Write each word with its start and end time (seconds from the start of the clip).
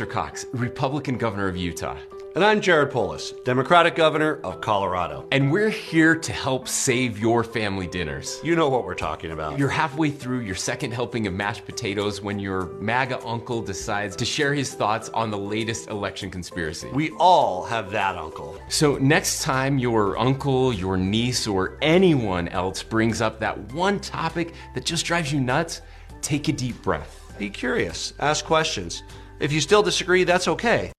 Spencer 0.00 0.12
Cox, 0.14 0.46
Republican 0.52 1.18
governor 1.18 1.46
of 1.46 1.58
Utah. 1.58 1.98
And 2.34 2.42
I'm 2.42 2.62
Jared 2.62 2.90
Polis, 2.90 3.34
Democratic 3.44 3.96
governor 3.96 4.40
of 4.44 4.62
Colorado. 4.62 5.26
And 5.30 5.52
we're 5.52 5.68
here 5.68 6.14
to 6.14 6.32
help 6.32 6.68
save 6.68 7.18
your 7.18 7.44
family 7.44 7.86
dinners. 7.86 8.40
You 8.42 8.56
know 8.56 8.70
what 8.70 8.86
we're 8.86 8.94
talking 8.94 9.32
about. 9.32 9.58
You're 9.58 9.68
halfway 9.68 10.10
through 10.10 10.40
your 10.40 10.54
second 10.54 10.92
helping 10.92 11.26
of 11.26 11.34
mashed 11.34 11.66
potatoes 11.66 12.22
when 12.22 12.38
your 12.38 12.68
MAGA 12.80 13.22
uncle 13.26 13.60
decides 13.60 14.16
to 14.16 14.24
share 14.24 14.54
his 14.54 14.72
thoughts 14.72 15.10
on 15.10 15.30
the 15.30 15.36
latest 15.36 15.90
election 15.90 16.30
conspiracy. 16.30 16.88
We 16.94 17.10
all 17.18 17.62
have 17.64 17.90
that 17.90 18.16
uncle. 18.16 18.58
So, 18.70 18.96
next 18.96 19.42
time 19.42 19.78
your 19.78 20.16
uncle, 20.16 20.72
your 20.72 20.96
niece, 20.96 21.46
or 21.46 21.76
anyone 21.82 22.48
else 22.48 22.82
brings 22.82 23.20
up 23.20 23.38
that 23.40 23.74
one 23.74 24.00
topic 24.00 24.54
that 24.74 24.86
just 24.86 25.04
drives 25.04 25.30
you 25.30 25.40
nuts, 25.40 25.82
take 26.22 26.48
a 26.48 26.52
deep 26.52 26.80
breath. 26.80 27.34
Be 27.38 27.50
curious, 27.50 28.14
ask 28.18 28.46
questions. 28.46 29.02
If 29.40 29.52
you 29.52 29.60
still 29.60 29.82
disagree, 29.82 30.24
that's 30.24 30.46
okay. 30.46 30.92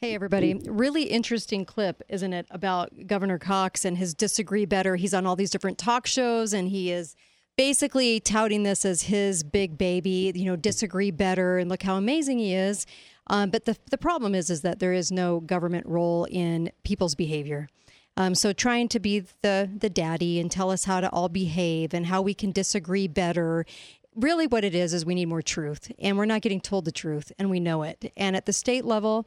Hey, 0.00 0.14
everybody. 0.14 0.54
Really 0.66 1.04
interesting 1.04 1.64
clip, 1.64 2.02
isn't 2.10 2.32
it, 2.34 2.46
about 2.50 3.06
Governor 3.06 3.38
Cox 3.38 3.86
and 3.86 3.96
his 3.96 4.12
disagree 4.12 4.66
better. 4.66 4.96
He's 4.96 5.14
on 5.14 5.24
all 5.24 5.34
these 5.34 5.50
different 5.50 5.78
talk 5.78 6.06
shows 6.06 6.52
and 6.52 6.68
he 6.68 6.92
is 6.92 7.16
basically 7.56 8.20
touting 8.20 8.64
this 8.64 8.84
as 8.84 9.04
his 9.04 9.42
big 9.42 9.78
baby, 9.78 10.32
you 10.34 10.44
know, 10.44 10.56
disagree 10.56 11.10
better 11.10 11.56
and 11.56 11.70
look 11.70 11.82
how 11.82 11.96
amazing 11.96 12.38
he 12.38 12.52
is. 12.52 12.84
Um, 13.28 13.48
but 13.48 13.64
the, 13.64 13.78
the 13.90 13.96
problem 13.96 14.34
is, 14.34 14.50
is 14.50 14.60
that 14.60 14.78
there 14.78 14.92
is 14.92 15.10
no 15.10 15.40
government 15.40 15.86
role 15.86 16.26
in 16.30 16.70
people's 16.82 17.14
behavior. 17.14 17.68
Um, 18.16 18.34
so 18.34 18.52
trying 18.52 18.88
to 18.88 19.00
be 19.00 19.24
the 19.42 19.68
the 19.76 19.90
daddy 19.90 20.38
and 20.38 20.48
tell 20.50 20.70
us 20.70 20.84
how 20.84 21.00
to 21.00 21.10
all 21.10 21.28
behave 21.28 21.92
and 21.92 22.06
how 22.06 22.22
we 22.22 22.32
can 22.32 22.52
disagree 22.52 23.08
better 23.08 23.66
really 24.14 24.46
what 24.46 24.64
it 24.64 24.74
is 24.74 24.94
is 24.94 25.04
we 25.04 25.14
need 25.14 25.26
more 25.26 25.42
truth 25.42 25.90
and 25.98 26.16
we're 26.16 26.24
not 26.24 26.42
getting 26.42 26.60
told 26.60 26.84
the 26.84 26.92
truth 26.92 27.32
and 27.38 27.50
we 27.50 27.60
know 27.60 27.82
it 27.82 28.12
and 28.16 28.36
at 28.36 28.46
the 28.46 28.52
state 28.52 28.84
level 28.84 29.26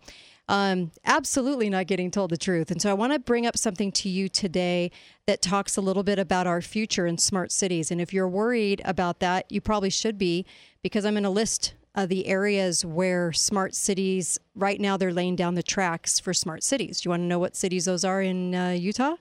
um, 0.49 0.91
absolutely 1.05 1.69
not 1.69 1.87
getting 1.87 2.09
told 2.09 2.31
the 2.31 2.37
truth. 2.37 2.71
And 2.71 2.81
so 2.81 2.89
I 2.89 2.93
want 2.93 3.13
to 3.13 3.19
bring 3.19 3.45
up 3.45 3.57
something 3.57 3.91
to 3.93 4.09
you 4.09 4.29
today 4.29 4.91
that 5.25 5.41
talks 5.41 5.75
a 5.75 5.81
little 5.81 6.03
bit 6.03 6.19
about 6.19 6.47
our 6.47 6.61
future 6.61 7.05
in 7.05 7.17
smart 7.17 7.51
cities. 7.51 7.91
And 7.91 7.99
if 7.99 8.13
you're 8.13 8.29
worried 8.29 8.81
about 8.85 9.19
that, 9.19 9.51
you 9.51 9.59
probably 9.59 9.89
should 9.89 10.17
be 10.17 10.45
because 10.81 11.05
I'm 11.05 11.15
going 11.15 11.23
to 11.23 11.29
list 11.29 11.73
uh, 11.95 12.05
the 12.05 12.27
areas 12.27 12.85
where 12.85 13.33
smart 13.33 13.75
cities, 13.75 14.39
right 14.55 14.79
now, 14.79 14.95
they're 14.95 15.13
laying 15.13 15.35
down 15.35 15.55
the 15.55 15.63
tracks 15.63 16.19
for 16.19 16.33
smart 16.33 16.63
cities. 16.63 17.01
Do 17.01 17.07
you 17.07 17.09
want 17.09 17.21
to 17.21 17.27
know 17.27 17.39
what 17.39 17.55
cities 17.55 17.85
those 17.85 18.05
are 18.05 18.21
in 18.21 18.55
uh, 18.55 18.69
Utah? 18.69 19.15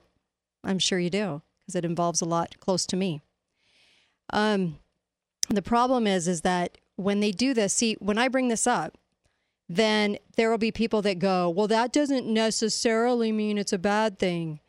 I'm 0.63 0.79
sure 0.79 0.99
you 0.99 1.09
do 1.09 1.41
because 1.59 1.75
it 1.75 1.83
involves 1.83 2.21
a 2.21 2.25
lot 2.25 2.55
close 2.59 2.85
to 2.85 2.95
me. 2.95 3.21
Um, 4.31 4.77
the 5.49 5.61
problem 5.61 6.07
is, 6.07 6.27
is 6.27 6.41
that 6.41 6.77
when 6.95 7.19
they 7.19 7.31
do 7.31 7.53
this, 7.53 7.73
see, 7.73 7.95
when 7.99 8.17
I 8.17 8.27
bring 8.27 8.47
this 8.47 8.67
up, 8.67 8.97
then 9.69 10.17
there 10.35 10.49
will 10.49 10.57
be 10.57 10.71
people 10.71 11.01
that 11.01 11.19
go, 11.19 11.49
well, 11.49 11.67
that 11.67 11.91
doesn't 11.91 12.25
necessarily 12.25 13.31
mean 13.31 13.57
it's 13.57 13.73
a 13.73 13.77
bad 13.77 14.17
thing. 14.17 14.59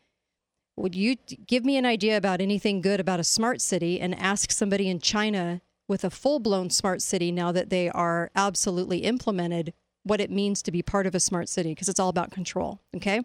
Would 0.75 0.95
you 0.95 1.15
give 1.47 1.65
me 1.65 1.77
an 1.77 1.85
idea 1.85 2.17
about 2.17 2.41
anything 2.41 2.81
good 2.81 2.99
about 2.99 3.19
a 3.19 3.23
smart 3.23 3.61
city 3.61 3.99
and 3.99 4.17
ask 4.17 4.51
somebody 4.51 4.89
in 4.89 4.99
China 4.99 5.61
with 5.87 6.03
a 6.03 6.09
full 6.09 6.39
blown 6.39 6.69
smart 6.69 7.01
city 7.01 7.31
now 7.31 7.51
that 7.51 7.69
they 7.69 7.89
are 7.89 8.31
absolutely 8.35 8.99
implemented 8.99 9.73
what 10.03 10.21
it 10.21 10.31
means 10.31 10.61
to 10.61 10.71
be 10.71 10.81
part 10.81 11.05
of 11.05 11.15
a 11.15 11.19
smart 11.19 11.49
city? 11.49 11.71
Because 11.71 11.89
it's 11.89 11.99
all 11.99 12.09
about 12.09 12.31
control. 12.31 12.79
Okay. 12.95 13.21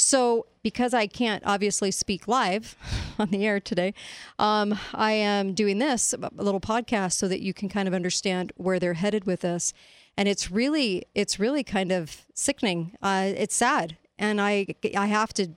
So, 0.00 0.46
because 0.62 0.92
I 0.94 1.06
can't 1.06 1.42
obviously 1.46 1.90
speak 1.90 2.28
live 2.28 2.76
on 3.18 3.30
the 3.30 3.46
air 3.46 3.60
today, 3.60 3.94
um, 4.38 4.78
I 4.94 5.12
am 5.12 5.54
doing 5.54 5.78
this 5.78 6.14
a 6.14 6.30
little 6.42 6.60
podcast 6.60 7.12
so 7.12 7.28
that 7.28 7.40
you 7.40 7.54
can 7.54 7.68
kind 7.68 7.88
of 7.88 7.94
understand 7.94 8.52
where 8.56 8.78
they're 8.78 8.94
headed 8.94 9.24
with 9.24 9.40
this 9.40 9.72
and 10.20 10.28
it's 10.28 10.50
really 10.50 11.06
it's 11.14 11.40
really 11.40 11.64
kind 11.64 11.90
of 11.90 12.26
sickening. 12.34 12.94
Uh, 13.02 13.32
it's 13.34 13.54
sad, 13.54 13.96
and 14.18 14.38
I 14.38 14.66
I 14.94 15.06
have 15.06 15.32
to 15.34 15.48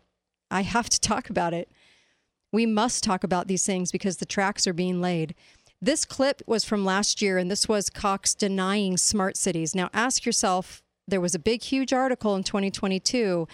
I 0.49 0.61
have 0.61 0.89
to 0.89 0.99
talk 1.11 1.29
about 1.29 1.53
it. 1.53 1.69
We 2.53 2.65
must 2.65 3.03
talk 3.03 3.25
about 3.25 3.47
these 3.47 3.65
things 3.65 3.91
because 3.91 4.17
the 4.17 4.25
tracks 4.25 4.65
are 4.65 4.73
being 4.73 5.01
laid. 5.01 5.35
This 5.81 6.05
clip 6.05 6.41
was 6.47 6.63
from 6.63 6.85
last 6.85 7.21
year, 7.21 7.37
and 7.37 7.51
this 7.51 7.67
was 7.67 7.89
Cox 7.89 8.33
denying 8.33 8.95
smart 8.95 9.35
cities. 9.35 9.75
Now, 9.75 9.89
ask 9.93 10.25
yourself 10.25 10.81
there 11.05 11.19
was 11.19 11.35
a 11.35 11.39
big, 11.39 11.61
huge 11.61 11.91
article 11.91 12.33
in 12.35 12.43
2022 12.43 13.45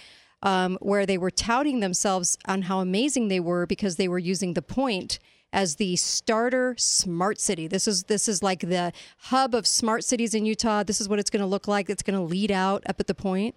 um, 0.42 0.78
where 0.82 1.06
they 1.06 1.18
were 1.18 1.32
touting 1.32 1.80
themselves 1.80 2.38
on 2.46 2.64
how 2.64 2.80
amazing 2.80 3.28
they 3.28 3.40
were 3.40 3.66
because 3.66 3.96
they 3.96 4.08
were 4.08 4.20
using 4.20 4.54
the 4.54 4.62
point 4.62 5.20
as 5.52 5.76
the 5.76 5.96
starter 5.96 6.76
smart 6.78 7.40
city. 7.40 7.68
This 7.68 7.88
is 7.88 8.04
this 8.04 8.28
is 8.28 8.44
like 8.44 8.62
the 8.62 8.94
hub 9.18 9.56
of 9.56 9.66
smart 9.66 10.04
cities 10.04 10.36
in 10.36 10.46
Utah. 10.46 10.84
This 10.84 11.02
is 11.02 11.10
what 11.10 11.20
it's 11.20 11.30
going 11.30 11.42
to 11.42 11.48
look 11.48 11.68
like. 11.68 11.90
It's 11.90 12.04
going 12.04 12.18
to 12.18 12.24
lead 12.24 12.52
out 12.52 12.84
up 12.88 13.00
at 13.00 13.08
the 13.08 13.16
point, 13.16 13.56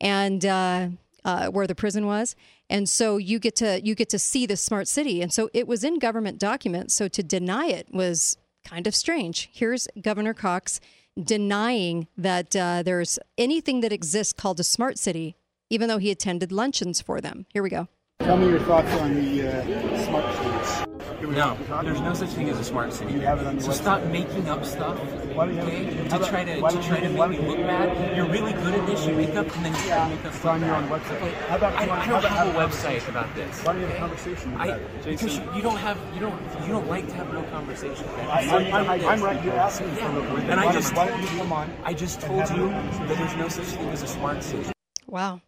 and 0.00 0.44
uh, 0.44 0.88
uh, 1.24 1.48
where 1.48 1.66
the 1.66 1.74
prison 1.74 2.06
was. 2.06 2.36
And 2.68 2.88
so 2.88 3.16
you 3.16 3.38
get 3.38 3.56
to 3.56 3.80
you 3.82 3.94
get 3.94 4.08
to 4.10 4.18
see 4.18 4.46
the 4.46 4.56
smart 4.56 4.88
city. 4.88 5.22
And 5.22 5.32
so 5.32 5.50
it 5.52 5.66
was 5.66 5.84
in 5.84 5.98
government 5.98 6.38
documents. 6.38 6.94
So 6.94 7.08
to 7.08 7.22
deny 7.22 7.66
it 7.66 7.88
was 7.92 8.36
kind 8.64 8.86
of 8.86 8.94
strange. 8.94 9.50
Here's 9.52 9.88
Governor 10.00 10.34
Cox 10.34 10.80
denying 11.22 12.08
that 12.16 12.56
uh, 12.56 12.82
there's 12.82 13.18
anything 13.36 13.80
that 13.80 13.92
exists 13.92 14.32
called 14.32 14.58
a 14.60 14.64
smart 14.64 14.98
city, 14.98 15.36
even 15.72 15.88
though 15.88 15.96
he 15.96 16.10
attended 16.10 16.52
luncheons 16.52 17.00
for 17.00 17.18
them. 17.22 17.46
Here 17.48 17.62
we 17.62 17.70
go. 17.70 17.88
Tell 18.20 18.36
me 18.36 18.50
your 18.50 18.60
thoughts 18.60 18.92
on 19.00 19.14
the 19.14 19.48
uh, 19.48 20.04
smart 20.04 20.36
cities. 20.36 20.86
No, 21.22 21.56
there's 21.82 22.00
no 22.00 22.12
such 22.12 22.28
thing 22.30 22.50
as 22.50 22.58
a 22.60 22.64
smart 22.64 22.92
city. 22.92 23.14
You 23.14 23.20
have 23.20 23.40
it 23.40 23.46
on 23.46 23.54
your 23.54 23.62
so 23.62 23.72
stop 23.72 24.04
making 24.04 24.48
up 24.50 24.66
stuff, 24.66 24.98
Why 25.34 25.46
don't 25.46 25.54
you 25.54 25.60
have- 25.60 25.68
okay? 25.68 26.08
To 26.18 26.30
try 26.30 26.44
to 26.44 26.54
to 26.60 26.82
try 26.82 27.00
to 27.00 27.08
make 27.08 27.30
me 27.30 27.38
look 27.48 27.58
you- 27.58 27.64
bad. 27.64 28.14
You're 28.16 28.28
really 28.28 28.52
good 28.52 28.74
at 28.74 28.86
this. 28.86 29.06
You 29.06 29.14
make 29.14 29.34
up 29.34 29.46
and 29.56 29.64
then 29.64 29.72
you 29.72 29.80
try 29.80 29.96
to 30.04 30.08
make 30.14 30.24
up. 30.26 30.34
It's 30.34 30.44
look 30.44 30.52
on 30.52 30.60
your 30.60 30.74
own 30.74 30.88
website. 30.88 31.32
How 31.48 31.56
about 31.56 31.72
I, 31.72 31.82
I 31.84 32.06
don't 32.06 32.24
have 32.24 32.48
a 32.48 32.58
website 32.58 33.08
about 33.08 33.34
this. 33.34 33.64
Why 33.64 33.72
don't 33.72 33.80
you 33.80 33.86
have 33.88 33.96
a 33.96 34.00
conversation 34.00 34.54
I, 34.58 34.66
about 34.66 34.80
it? 34.80 35.04
because 35.06 35.38
you, 35.38 35.54
you 35.56 35.62
don't 35.62 35.78
have 35.78 35.98
you 36.14 36.20
don't 36.20 36.38
you 36.66 36.72
don't 36.76 36.88
like 36.88 37.06
to 37.08 37.14
have 37.14 37.32
real 37.32 37.44
conversation. 37.44 38.04
I, 38.30 38.46
So 38.46 38.58
you 38.58 38.72
I, 38.74 38.82
do 38.84 38.88
I, 38.90 38.98
this. 38.98 39.06
I'm 39.06 39.22
right. 39.22 39.44
You're 39.44 39.54
asking 39.54 39.90
for 39.94 40.00
Yeah. 40.00 40.50
And 40.52 40.60
I 40.60 40.70
just 40.72 40.94
told 40.94 41.08
you 41.08 41.16
you, 41.22 41.38
come 41.38 41.52
on? 41.52 41.72
I 41.82 41.94
just 41.94 42.20
told 42.20 42.50
you 42.50 42.68
that 42.68 43.16
there's 43.18 43.36
no 43.36 43.48
such 43.48 43.66
thing 43.66 43.88
as 43.88 44.02
a 44.02 44.06
smart 44.06 44.42
city. 44.42 44.70
Wow. 45.08 45.40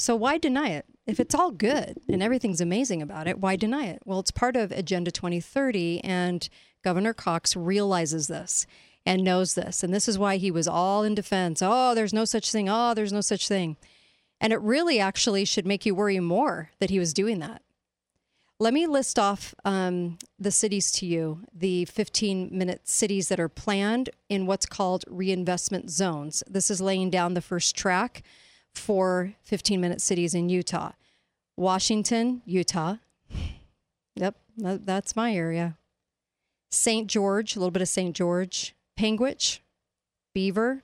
So 0.00 0.16
why 0.16 0.38
deny 0.38 0.70
it? 0.70 0.86
If 1.06 1.20
it's 1.20 1.34
all 1.34 1.50
good 1.50 2.00
and 2.08 2.22
everything's 2.22 2.62
amazing 2.62 3.02
about 3.02 3.28
it, 3.28 3.38
why 3.38 3.56
deny 3.56 3.84
it? 3.84 4.00
Well, 4.06 4.20
it's 4.20 4.30
part 4.30 4.56
of 4.56 4.72
Agenda 4.72 5.10
2030, 5.10 6.02
and 6.02 6.48
Governor 6.82 7.12
Cox 7.12 7.54
realizes 7.54 8.26
this 8.26 8.66
and 9.04 9.22
knows 9.22 9.54
this. 9.54 9.82
And 9.82 9.92
this 9.92 10.08
is 10.08 10.18
why 10.18 10.38
he 10.38 10.50
was 10.50 10.66
all 10.66 11.02
in 11.02 11.14
defense. 11.14 11.60
Oh, 11.62 11.94
there's 11.94 12.14
no 12.14 12.24
such 12.24 12.50
thing. 12.50 12.66
Oh, 12.66 12.94
there's 12.94 13.12
no 13.12 13.20
such 13.20 13.46
thing. 13.46 13.76
And 14.40 14.54
it 14.54 14.60
really 14.62 15.00
actually 15.00 15.44
should 15.44 15.66
make 15.66 15.84
you 15.84 15.94
worry 15.94 16.18
more 16.18 16.70
that 16.78 16.88
he 16.88 16.98
was 16.98 17.12
doing 17.12 17.38
that. 17.40 17.60
Let 18.58 18.72
me 18.72 18.86
list 18.86 19.18
off 19.18 19.54
um, 19.66 20.16
the 20.38 20.50
cities 20.50 20.92
to 20.92 21.06
you, 21.06 21.40
the 21.52 21.84
15 21.84 22.48
minute 22.56 22.88
cities 22.88 23.28
that 23.28 23.40
are 23.40 23.50
planned 23.50 24.08
in 24.30 24.46
what's 24.46 24.64
called 24.64 25.04
reinvestment 25.08 25.90
zones. 25.90 26.42
This 26.48 26.70
is 26.70 26.80
laying 26.80 27.10
down 27.10 27.34
the 27.34 27.42
first 27.42 27.76
track 27.76 28.22
for 28.74 29.34
15 29.42 29.80
minute 29.80 30.00
cities 30.00 30.34
in 30.34 30.48
Utah. 30.48 30.92
Washington, 31.56 32.42
Utah. 32.44 32.96
Yep, 34.16 34.36
that's 34.56 35.16
my 35.16 35.34
area. 35.34 35.78
St. 36.70 37.08
George, 37.08 37.56
a 37.56 37.58
little 37.58 37.70
bit 37.70 37.82
of 37.82 37.88
St. 37.88 38.14
George. 38.14 38.74
Panguitch, 38.98 39.60
Beaver, 40.34 40.82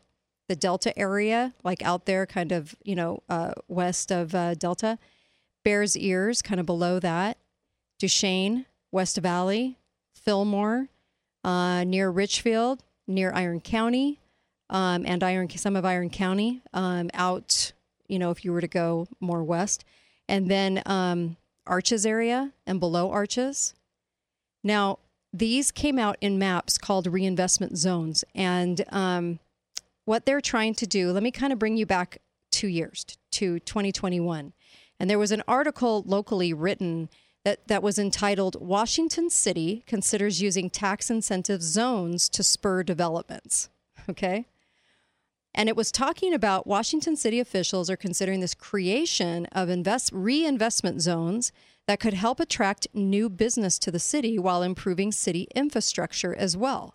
the 0.48 0.56
Delta 0.56 0.96
area, 0.98 1.54
like 1.64 1.82
out 1.82 2.06
there, 2.06 2.24
kind 2.24 2.52
of, 2.52 2.74
you 2.82 2.94
know, 2.94 3.22
uh, 3.28 3.52
west 3.68 4.10
of 4.10 4.34
uh, 4.34 4.54
Delta. 4.54 4.98
Bears 5.64 5.96
Ears, 5.96 6.42
kind 6.42 6.60
of 6.60 6.66
below 6.66 6.98
that. 7.00 7.38
Duchesne, 7.98 8.66
West 8.92 9.16
Valley, 9.18 9.78
Fillmore, 10.14 10.88
uh, 11.44 11.84
near 11.84 12.10
Richfield, 12.10 12.84
near 13.06 13.32
Iron 13.34 13.60
County, 13.60 14.20
um, 14.70 15.04
and 15.06 15.22
Iron 15.22 15.48
some 15.50 15.76
of 15.76 15.84
Iron 15.84 16.10
County 16.10 16.62
um, 16.72 17.10
out. 17.14 17.72
You 18.08 18.18
know, 18.18 18.30
if 18.30 18.44
you 18.44 18.52
were 18.52 18.60
to 18.60 18.68
go 18.68 19.06
more 19.20 19.42
west, 19.42 19.84
and 20.28 20.50
then 20.50 20.82
um, 20.86 21.36
Arches 21.66 22.06
area 22.06 22.52
and 22.66 22.80
below 22.80 23.10
Arches. 23.10 23.74
Now 24.62 24.98
these 25.32 25.70
came 25.70 25.98
out 25.98 26.16
in 26.20 26.38
maps 26.38 26.78
called 26.78 27.06
reinvestment 27.06 27.76
zones, 27.76 28.24
and 28.34 28.84
um, 28.90 29.38
what 30.04 30.24
they're 30.24 30.40
trying 30.40 30.74
to 30.76 30.86
do. 30.86 31.12
Let 31.12 31.22
me 31.22 31.30
kind 31.30 31.52
of 31.52 31.58
bring 31.58 31.76
you 31.76 31.86
back 31.86 32.18
two 32.50 32.68
years 32.68 33.04
to 33.32 33.58
2021, 33.60 34.52
and 34.98 35.10
there 35.10 35.18
was 35.18 35.32
an 35.32 35.42
article 35.46 36.02
locally 36.06 36.52
written 36.52 37.08
that, 37.44 37.68
that 37.68 37.82
was 37.82 37.96
entitled 37.96 38.56
Washington 38.60 39.30
City 39.30 39.84
Considers 39.86 40.42
Using 40.42 40.68
Tax 40.68 41.10
Incentive 41.10 41.62
Zones 41.62 42.28
to 42.30 42.42
Spur 42.42 42.82
Developments. 42.82 43.68
Okay. 44.08 44.46
And 45.56 45.70
it 45.70 45.76
was 45.76 45.90
talking 45.90 46.34
about 46.34 46.66
Washington 46.66 47.16
city 47.16 47.40
officials 47.40 47.88
are 47.88 47.96
considering 47.96 48.40
this 48.40 48.54
creation 48.54 49.46
of 49.46 49.70
invest 49.70 50.10
reinvestment 50.12 51.00
zones 51.00 51.50
that 51.86 51.98
could 51.98 52.12
help 52.12 52.38
attract 52.38 52.86
new 52.92 53.30
business 53.30 53.78
to 53.78 53.90
the 53.90 53.98
city 53.98 54.38
while 54.38 54.62
improving 54.62 55.10
city 55.10 55.48
infrastructure 55.54 56.34
as 56.34 56.58
well. 56.58 56.94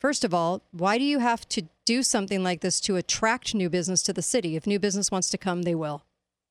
First 0.00 0.24
of 0.24 0.32
all, 0.32 0.62
why 0.72 0.96
do 0.96 1.04
you 1.04 1.18
have 1.18 1.46
to 1.50 1.68
do 1.84 2.02
something 2.02 2.42
like 2.42 2.62
this 2.62 2.80
to 2.80 2.96
attract 2.96 3.54
new 3.54 3.68
business 3.68 4.02
to 4.04 4.14
the 4.14 4.22
city? 4.22 4.56
If 4.56 4.66
new 4.66 4.78
business 4.78 5.10
wants 5.10 5.28
to 5.30 5.38
come, 5.38 5.62
they 5.62 5.74
will. 5.74 6.06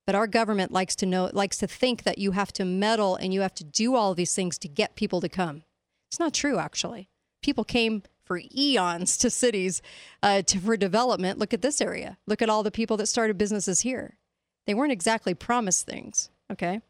But 0.06 0.16
our 0.16 0.28
government 0.28 0.72
likes 0.72 0.96
to 0.98 1.06
know 1.06 1.32
likes 1.34 1.58
to 1.58 1.68
think 1.68 2.04
that 2.04 2.20
you 2.20 2.32
have 2.32 2.54
to 2.54 2.66
meddle 2.66 3.16
and 3.16 3.34
you 3.34 3.42
have 3.42 3.56
to 3.56 3.64
do 3.64 3.96
all 3.96 4.14
these 4.14 4.36
things 4.36 4.58
to 4.60 4.68
get 4.68 4.96
people 4.96 5.20
to 5.22 5.30
come. 5.30 5.64
It's 6.10 6.20
not 6.20 6.34
true 6.34 6.60
actually. 6.60 7.10
People 7.42 7.64
came 7.64 8.04
for 8.24 8.42
eons 8.56 9.18
to 9.18 9.30
cities 9.30 9.82
uh, 10.24 10.42
to, 10.44 10.60
for 10.60 10.78
development. 10.78 11.40
Look 11.40 11.54
at 11.54 11.62
this 11.62 11.82
area. 11.82 12.18
Look 12.28 12.42
at 12.42 12.50
all 12.50 12.64
the 12.64 12.72
people 12.72 12.98
that 12.98 13.08
started 13.08 13.38
businesses 13.38 13.82
here. 13.82 14.18
They 14.66 14.74
weren't 14.74 14.92
exactly 14.92 15.34
promised 15.34 15.86
things, 15.86 16.30
okay? 16.52 16.82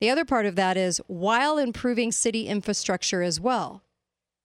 The 0.00 0.10
other 0.10 0.24
part 0.24 0.46
of 0.46 0.56
that 0.56 0.76
is 0.76 1.00
while 1.06 1.58
improving 1.58 2.12
city 2.12 2.46
infrastructure 2.46 3.22
as 3.22 3.40
well. 3.40 3.82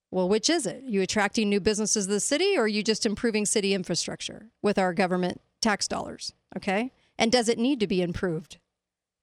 Well, 0.09 0.27
which 0.27 0.49
is 0.49 0.65
it? 0.65 0.83
You 0.85 1.01
attracting 1.01 1.49
new 1.49 1.59
businesses 1.59 2.05
to 2.05 2.13
the 2.13 2.19
city 2.19 2.57
or 2.57 2.63
are 2.63 2.67
you 2.67 2.83
just 2.83 3.05
improving 3.05 3.45
city 3.45 3.73
infrastructure 3.73 4.47
with 4.61 4.77
our 4.77 4.93
government 4.93 5.41
tax 5.61 5.87
dollars? 5.87 6.33
Okay. 6.57 6.91
And 7.17 7.31
does 7.31 7.47
it 7.47 7.57
need 7.57 7.79
to 7.79 7.87
be 7.87 8.01
improved? 8.01 8.57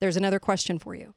There's 0.00 0.16
another 0.16 0.38
question 0.38 0.78
for 0.78 0.94
you. 0.94 1.14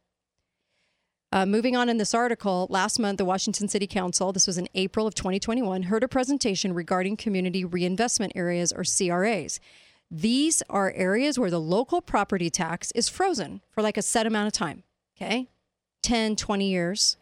Uh, 1.34 1.46
moving 1.46 1.78
on 1.78 1.88
in 1.88 1.96
this 1.96 2.14
article, 2.14 2.68
last 2.70 3.00
month, 3.00 3.18
the 3.18 3.24
Washington 3.24 3.70
City 3.70 3.88
Council, 3.88 4.34
this 4.34 4.48
was 4.48 4.58
in 4.58 4.68
April 4.76 5.08
of 5.08 5.16
2021, 5.16 5.84
heard 5.84 6.04
a 6.04 6.08
presentation 6.08 6.74
regarding 6.74 7.16
community 7.16 7.64
reinvestment 7.64 8.34
areas 8.36 8.74
or 8.74 8.84
CRAs. 8.84 9.62
These 10.10 10.62
are 10.70 10.92
areas 10.94 11.40
where 11.40 11.50
the 11.50 11.62
local 11.62 12.02
property 12.02 12.50
tax 12.50 12.92
is 12.92 13.08
frozen 13.08 13.62
for 13.70 13.82
like 13.82 13.96
a 13.96 14.02
set 14.02 14.28
amount 14.28 14.48
of 14.48 14.54
time, 14.54 14.84
okay? 15.16 15.48
10, 16.04 16.36
20 16.36 16.70
years. 16.70 17.16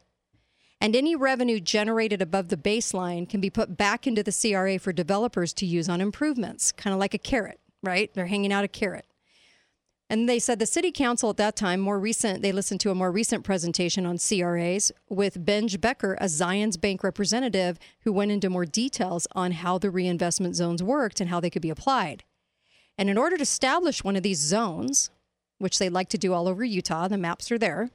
And 0.81 0.95
any 0.95 1.15
revenue 1.15 1.59
generated 1.59 2.19
above 2.19 2.47
the 2.47 2.57
baseline 2.57 3.29
can 3.29 3.41
be 3.41 3.51
put 3.51 3.77
back 3.77 4.07
into 4.07 4.23
the 4.23 4.31
CRA 4.31 4.79
for 4.79 4.91
developers 4.91 5.53
to 5.53 5.67
use 5.67 5.87
on 5.87 6.01
improvements, 6.01 6.71
kind 6.71 6.95
of 6.95 6.99
like 6.99 7.13
a 7.13 7.19
carrot, 7.19 7.59
right? 7.83 8.11
They're 8.15 8.25
hanging 8.25 8.51
out 8.51 8.63
a 8.63 8.69
carrot. 8.69 9.05
And 10.09 10.27
they 10.27 10.39
said 10.39 10.57
the 10.57 10.65
city 10.65 10.91
council 10.91 11.29
at 11.29 11.37
that 11.37 11.55
time, 11.55 11.79
more 11.79 11.99
recent, 11.99 12.41
they 12.41 12.51
listened 12.51 12.79
to 12.81 12.89
a 12.89 12.95
more 12.95 13.11
recent 13.11 13.43
presentation 13.43 14.07
on 14.07 14.17
CRAs 14.17 14.91
with 15.07 15.45
Benj 15.45 15.79
Becker, 15.79 16.15
a 16.15 16.25
Zions 16.25 16.81
Bank 16.81 17.03
representative, 17.03 17.77
who 18.01 18.11
went 18.11 18.31
into 18.31 18.49
more 18.49 18.65
details 18.65 19.27
on 19.33 19.51
how 19.51 19.77
the 19.77 19.91
reinvestment 19.91 20.55
zones 20.55 20.81
worked 20.81 21.21
and 21.21 21.29
how 21.29 21.39
they 21.39 21.51
could 21.51 21.61
be 21.61 21.69
applied. 21.69 22.23
And 22.97 23.07
in 23.07 23.19
order 23.19 23.37
to 23.37 23.43
establish 23.43 24.03
one 24.03 24.15
of 24.15 24.23
these 24.23 24.39
zones, 24.39 25.11
which 25.59 25.77
they 25.77 25.89
like 25.89 26.09
to 26.09 26.17
do 26.17 26.33
all 26.33 26.47
over 26.47 26.63
Utah, 26.63 27.07
the 27.07 27.17
maps 27.17 27.51
are 27.51 27.59
there, 27.59 27.91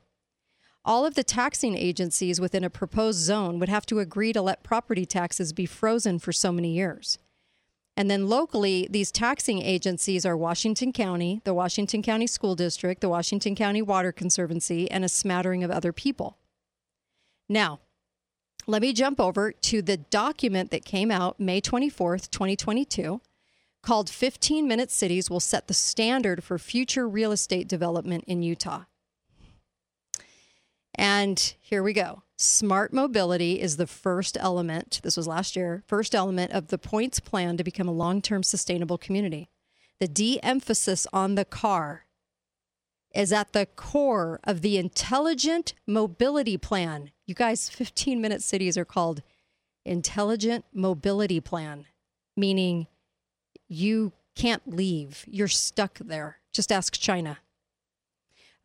all 0.84 1.04
of 1.04 1.14
the 1.14 1.24
taxing 1.24 1.76
agencies 1.76 2.40
within 2.40 2.62
a 2.62 2.70
proposed 2.70 3.18
zone 3.18 3.58
would 3.58 3.68
have 3.68 3.86
to 3.86 3.98
agree 3.98 4.32
to 4.32 4.42
let 4.42 4.62
property 4.62 5.04
taxes 5.04 5.52
be 5.52 5.66
frozen 5.66 6.20
for 6.20 6.30
so 6.30 6.52
many 6.52 6.74
years. 6.74 7.18
And 7.96 8.10
then 8.10 8.28
locally, 8.28 8.88
these 8.90 9.12
taxing 9.12 9.62
agencies 9.62 10.26
are 10.26 10.36
Washington 10.36 10.92
County, 10.92 11.40
the 11.44 11.54
Washington 11.54 12.02
County 12.02 12.26
School 12.26 12.56
District, 12.56 13.00
the 13.00 13.08
Washington 13.08 13.54
County 13.54 13.82
Water 13.82 14.10
Conservancy, 14.10 14.90
and 14.90 15.04
a 15.04 15.08
smattering 15.08 15.62
of 15.62 15.70
other 15.70 15.92
people. 15.92 16.38
Now, 17.48 17.80
let 18.66 18.82
me 18.82 18.92
jump 18.92 19.20
over 19.20 19.52
to 19.52 19.82
the 19.82 19.98
document 19.98 20.70
that 20.70 20.84
came 20.84 21.10
out 21.10 21.38
May 21.38 21.60
24th, 21.60 22.30
2022, 22.30 23.20
called 23.82 24.10
15 24.10 24.66
Minute 24.66 24.90
Cities 24.90 25.30
Will 25.30 25.40
Set 25.40 25.68
the 25.68 25.74
Standard 25.74 26.42
for 26.42 26.58
Future 26.58 27.06
Real 27.06 27.30
Estate 27.30 27.68
Development 27.68 28.24
in 28.26 28.42
Utah. 28.42 28.84
And 30.94 31.54
here 31.60 31.82
we 31.82 31.92
go. 31.92 32.22
Smart 32.36 32.92
mobility 32.92 33.60
is 33.60 33.76
the 33.76 33.86
first 33.86 34.36
element, 34.40 35.00
this 35.04 35.16
was 35.16 35.28
last 35.28 35.54
year, 35.54 35.84
first 35.86 36.14
element 36.14 36.50
of 36.52 36.68
the 36.68 36.78
points 36.78 37.20
plan 37.20 37.56
to 37.56 37.64
become 37.64 37.86
a 37.86 37.92
long 37.92 38.20
term 38.20 38.42
sustainable 38.42 38.98
community. 38.98 39.48
The 40.00 40.08
de 40.08 40.40
emphasis 40.42 41.06
on 41.12 41.36
the 41.36 41.44
car 41.44 42.06
is 43.14 43.32
at 43.32 43.52
the 43.52 43.66
core 43.66 44.40
of 44.42 44.62
the 44.62 44.76
intelligent 44.76 45.74
mobility 45.86 46.56
plan. 46.56 47.12
You 47.24 47.34
guys, 47.34 47.68
15 47.68 48.20
minute 48.20 48.42
cities 48.42 48.76
are 48.76 48.84
called 48.84 49.22
intelligent 49.84 50.64
mobility 50.72 51.40
plan, 51.40 51.86
meaning 52.36 52.88
you 53.68 54.12
can't 54.34 54.62
leave, 54.66 55.24
you're 55.28 55.46
stuck 55.46 55.98
there. 56.00 56.38
Just 56.52 56.72
ask 56.72 56.94
China. 56.94 57.38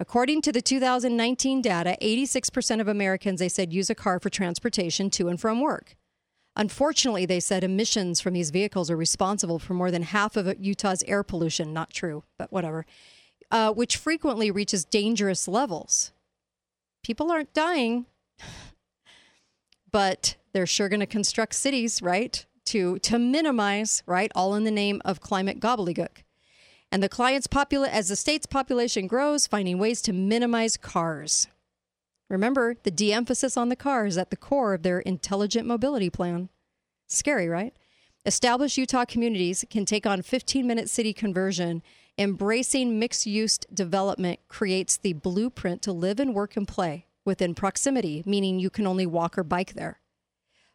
According 0.01 0.41
to 0.43 0.53
the 0.53 0.61
2019 0.61 1.61
data, 1.61 1.97
86% 2.01 2.79
of 2.79 2.87
Americans, 2.87 3.39
they 3.39 3.49
said, 3.49 3.73
use 3.73 3.89
a 3.89 3.95
car 3.95 4.19
for 4.19 4.29
transportation 4.29 5.09
to 5.11 5.27
and 5.27 5.39
from 5.39 5.59
work. 5.59 5.97
Unfortunately, 6.55 7.25
they 7.25 7.41
said 7.41 7.63
emissions 7.65 8.21
from 8.21 8.33
these 8.33 8.49
vehicles 8.49 8.89
are 8.89 8.95
responsible 8.95 9.59
for 9.59 9.73
more 9.73 9.91
than 9.91 10.03
half 10.03 10.37
of 10.37 10.53
Utah's 10.59 11.03
air 11.03 11.21
pollution. 11.21 11.73
Not 11.73 11.91
true, 11.91 12.23
but 12.37 12.51
whatever, 12.51 12.85
uh, 13.51 13.73
which 13.73 13.97
frequently 13.97 14.51
reaches 14.51 14.85
dangerous 14.85 15.47
levels. 15.49 16.11
People 17.03 17.29
aren't 17.29 17.53
dying, 17.53 18.05
but 19.91 20.37
they're 20.53 20.65
sure 20.65 20.89
going 20.89 20.99
to 21.01 21.05
construct 21.05 21.55
cities, 21.55 22.01
right? 22.01 22.45
To, 22.67 22.99
to 22.99 23.19
minimize, 23.19 24.01
right? 24.05 24.31
All 24.33 24.55
in 24.55 24.63
the 24.63 24.71
name 24.71 25.01
of 25.03 25.19
climate 25.19 25.59
gobbledygook 25.59 26.23
and 26.91 27.03
the 27.03 27.09
client's 27.09 27.47
popula- 27.47 27.89
as 27.89 28.09
the 28.09 28.15
state's 28.15 28.45
population 28.45 29.07
grows, 29.07 29.47
finding 29.47 29.77
ways 29.77 30.01
to 30.01 30.13
minimize 30.13 30.77
cars. 30.77 31.47
Remember, 32.29 32.75
the 32.83 32.91
de 32.91 33.11
emphasis 33.11 33.57
on 33.57 33.69
the 33.69 33.75
car 33.75 34.05
is 34.05 34.17
at 34.17 34.29
the 34.29 34.37
core 34.37 34.73
of 34.73 34.83
their 34.83 34.99
intelligent 34.99 35.67
mobility 35.67 36.09
plan. 36.09 36.49
Scary, 37.07 37.47
right? 37.47 37.73
Established 38.25 38.77
Utah 38.77 39.05
communities 39.05 39.65
can 39.69 39.85
take 39.85 40.05
on 40.05 40.21
15 40.21 40.67
minute 40.67 40.89
city 40.89 41.13
conversion. 41.13 41.81
Embracing 42.17 42.99
mixed 42.99 43.25
use 43.25 43.57
development 43.73 44.39
creates 44.47 44.97
the 44.97 45.13
blueprint 45.13 45.81
to 45.83 45.91
live 45.91 46.19
and 46.19 46.35
work 46.35 46.57
and 46.57 46.67
play 46.67 47.05
within 47.25 47.55
proximity, 47.55 48.21
meaning 48.25 48.59
you 48.59 48.69
can 48.69 48.85
only 48.85 49.05
walk 49.05 49.37
or 49.37 49.43
bike 49.43 49.73
there. 49.73 49.99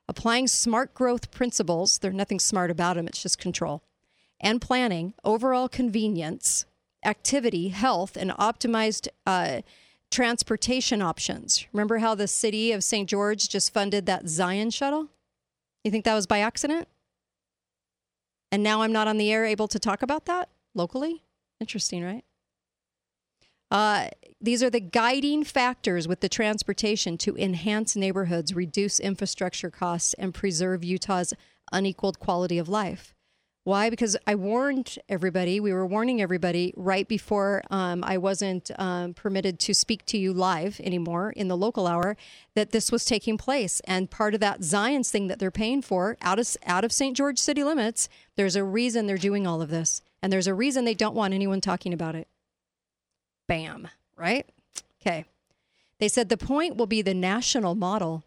Applying 0.08 0.48
smart 0.48 0.94
growth 0.94 1.30
principles, 1.30 1.98
there's 1.98 2.14
nothing 2.14 2.40
smart 2.40 2.70
about 2.70 2.96
them, 2.96 3.06
it's 3.06 3.22
just 3.22 3.38
control 3.38 3.82
and 4.44 4.60
planning, 4.60 5.14
overall 5.24 5.68
convenience, 5.68 6.66
activity, 7.04 7.68
health, 7.68 8.16
and 8.16 8.30
optimized 8.32 9.08
uh, 9.26 9.62
transportation 10.10 11.00
options. 11.00 11.66
Remember 11.72 11.98
how 11.98 12.14
the 12.14 12.28
city 12.28 12.70
of 12.70 12.84
St. 12.84 13.08
George 13.08 13.48
just 13.48 13.72
funded 13.72 14.04
that 14.06 14.28
Zion 14.28 14.70
shuttle? 14.70 15.08
You 15.82 15.90
think 15.90 16.04
that 16.04 16.14
was 16.14 16.26
by 16.26 16.38
accident? 16.40 16.86
And 18.52 18.62
now 18.62 18.82
I'm 18.82 18.92
not 18.92 19.08
on 19.08 19.16
the 19.16 19.32
air 19.32 19.46
able 19.46 19.66
to 19.68 19.78
talk 19.78 20.02
about 20.02 20.26
that 20.26 20.50
locally? 20.74 21.24
Interesting, 21.58 22.04
right? 22.04 22.24
Uh, 23.70 24.08
these 24.40 24.62
are 24.62 24.70
the 24.70 24.78
guiding 24.78 25.42
factors 25.42 26.06
with 26.06 26.20
the 26.20 26.28
transportation 26.28 27.16
to 27.18 27.36
enhance 27.36 27.96
neighborhoods, 27.96 28.54
reduce 28.54 29.00
infrastructure 29.00 29.70
costs, 29.70 30.14
and 30.14 30.34
preserve 30.34 30.84
Utah's 30.84 31.32
unequaled 31.72 32.20
quality 32.20 32.58
of 32.58 32.68
life. 32.68 33.14
Why? 33.64 33.88
Because 33.88 34.14
I 34.26 34.34
warned 34.34 34.98
everybody, 35.08 35.58
we 35.58 35.72
were 35.72 35.86
warning 35.86 36.20
everybody 36.20 36.74
right 36.76 37.08
before 37.08 37.62
um, 37.70 38.04
I 38.04 38.18
wasn't 38.18 38.70
um, 38.78 39.14
permitted 39.14 39.58
to 39.60 39.72
speak 39.72 40.04
to 40.06 40.18
you 40.18 40.34
live 40.34 40.78
anymore 40.84 41.30
in 41.30 41.48
the 41.48 41.56
local 41.56 41.86
hour 41.86 42.14
that 42.54 42.72
this 42.72 42.92
was 42.92 43.06
taking 43.06 43.38
place. 43.38 43.80
And 43.86 44.10
part 44.10 44.34
of 44.34 44.40
that 44.40 44.60
Zions 44.60 45.08
thing 45.08 45.28
that 45.28 45.38
they're 45.38 45.50
paying 45.50 45.80
for 45.80 46.18
out 46.20 46.38
of, 46.38 46.54
out 46.66 46.84
of 46.84 46.92
St. 46.92 47.16
George 47.16 47.38
city 47.38 47.64
limits, 47.64 48.10
there's 48.36 48.54
a 48.54 48.62
reason 48.62 49.06
they're 49.06 49.16
doing 49.16 49.46
all 49.46 49.62
of 49.62 49.70
this. 49.70 50.02
And 50.22 50.30
there's 50.30 50.46
a 50.46 50.54
reason 50.54 50.84
they 50.84 50.92
don't 50.92 51.16
want 51.16 51.32
anyone 51.32 51.62
talking 51.62 51.94
about 51.94 52.14
it. 52.14 52.28
Bam, 53.48 53.88
right? 54.14 54.46
Okay. 55.00 55.24
They 56.00 56.08
said 56.08 56.28
the 56.28 56.36
point 56.36 56.76
will 56.76 56.86
be 56.86 57.00
the 57.00 57.14
national 57.14 57.74
model 57.74 58.24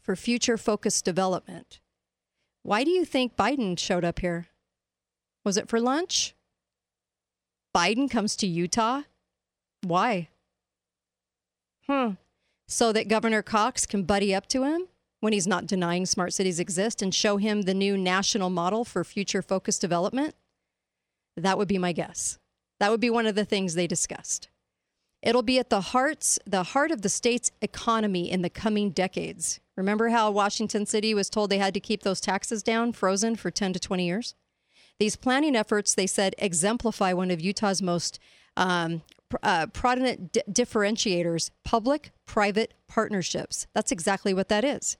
for 0.00 0.14
future 0.14 0.56
focused 0.56 1.04
development. 1.04 1.80
Why 2.68 2.84
do 2.84 2.90
you 2.90 3.06
think 3.06 3.34
Biden 3.34 3.78
showed 3.78 4.04
up 4.04 4.18
here? 4.18 4.48
Was 5.42 5.56
it 5.56 5.70
for 5.70 5.80
lunch? 5.80 6.34
Biden 7.74 8.10
comes 8.10 8.36
to 8.36 8.46
Utah? 8.46 9.04
Why? 9.80 10.28
Hmm. 11.86 12.10
So 12.66 12.92
that 12.92 13.08
Governor 13.08 13.40
Cox 13.40 13.86
can 13.86 14.02
buddy 14.02 14.34
up 14.34 14.46
to 14.48 14.64
him 14.64 14.88
when 15.20 15.32
he's 15.32 15.46
not 15.46 15.66
denying 15.66 16.04
smart 16.04 16.34
cities 16.34 16.60
exist 16.60 17.00
and 17.00 17.14
show 17.14 17.38
him 17.38 17.62
the 17.62 17.72
new 17.72 17.96
national 17.96 18.50
model 18.50 18.84
for 18.84 19.02
future 19.02 19.40
focused 19.40 19.80
development? 19.80 20.34
That 21.38 21.56
would 21.56 21.68
be 21.68 21.78
my 21.78 21.92
guess. 21.92 22.38
That 22.80 22.90
would 22.90 23.00
be 23.00 23.08
one 23.08 23.26
of 23.26 23.34
the 23.34 23.46
things 23.46 23.76
they 23.76 23.86
discussed. 23.86 24.50
It'll 25.22 25.42
be 25.42 25.58
at 25.58 25.70
the 25.70 25.80
hearts, 25.80 26.38
the 26.46 26.62
heart 26.62 26.90
of 26.90 27.02
the 27.02 27.08
state's 27.08 27.50
economy 27.60 28.30
in 28.30 28.42
the 28.42 28.50
coming 28.50 28.90
decades. 28.90 29.60
Remember 29.76 30.10
how 30.10 30.30
Washington 30.30 30.86
City 30.86 31.14
was 31.14 31.28
told 31.28 31.50
they 31.50 31.58
had 31.58 31.74
to 31.74 31.80
keep 31.80 32.02
those 32.02 32.20
taxes 32.20 32.62
down, 32.62 32.92
frozen 32.92 33.36
for 33.36 33.50
10 33.50 33.72
to 33.72 33.80
20 33.80 34.06
years? 34.06 34.34
These 34.98 35.16
planning 35.16 35.54
efforts, 35.54 35.94
they 35.94 36.06
said, 36.06 36.34
exemplify 36.38 37.12
one 37.12 37.30
of 37.30 37.40
Utah's 37.40 37.80
most 37.80 38.18
um, 38.56 39.02
uh, 39.42 39.66
prominent 39.68 40.36
differentiators 40.50 41.50
public 41.64 42.10
private 42.26 42.74
partnerships. 42.88 43.66
That's 43.74 43.92
exactly 43.92 44.34
what 44.34 44.48
that 44.48 44.64
is. 44.64 44.96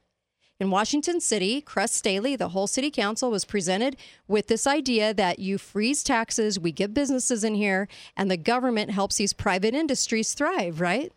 In 0.60 0.70
Washington 0.70 1.20
City, 1.20 1.60
Kress 1.60 2.00
Staheli, 2.00 2.36
the 2.36 2.48
whole 2.48 2.66
city 2.66 2.90
council, 2.90 3.30
was 3.30 3.44
presented 3.44 3.96
with 4.26 4.48
this 4.48 4.66
idea 4.66 5.14
that 5.14 5.38
you 5.38 5.56
freeze 5.56 6.02
taxes, 6.02 6.58
we 6.58 6.72
get 6.72 6.92
businesses 6.92 7.44
in 7.44 7.54
here, 7.54 7.86
and 8.16 8.28
the 8.28 8.36
government 8.36 8.90
helps 8.90 9.16
these 9.16 9.32
private 9.32 9.72
industries 9.72 10.34
thrive, 10.34 10.80
right? 10.80 11.12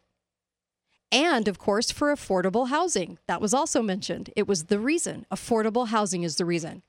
And 1.12 1.48
of 1.48 1.58
course, 1.58 1.90
for 1.90 2.14
affordable 2.14 2.70
housing. 2.70 3.18
That 3.28 3.42
was 3.42 3.52
also 3.52 3.82
mentioned. 3.82 4.30
It 4.36 4.48
was 4.48 4.66
the 4.66 4.80
reason. 4.80 5.26
Affordable 5.32 5.88
housing 5.88 6.22
is 6.22 6.36
the 6.36 6.46
reason. 6.46 6.84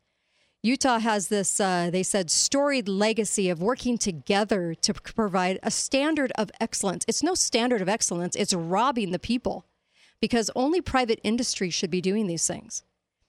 Utah 0.62 0.98
has 0.98 1.28
this, 1.28 1.58
uh, 1.58 1.88
they 1.90 2.02
said, 2.02 2.30
storied 2.30 2.86
legacy 2.86 3.48
of 3.48 3.62
working 3.62 3.96
together 3.96 4.74
to 4.82 4.92
provide 4.92 5.58
a 5.62 5.70
standard 5.70 6.32
of 6.36 6.50
excellence. 6.60 7.06
It's 7.08 7.22
no 7.22 7.34
standard 7.34 7.80
of 7.80 7.88
excellence, 7.88 8.36
it's 8.36 8.52
robbing 8.52 9.10
the 9.10 9.18
people 9.18 9.64
because 10.22 10.50
only 10.54 10.80
private 10.80 11.18
industry 11.24 11.68
should 11.68 11.90
be 11.90 12.00
doing 12.00 12.28
these 12.28 12.46
things. 12.46 12.84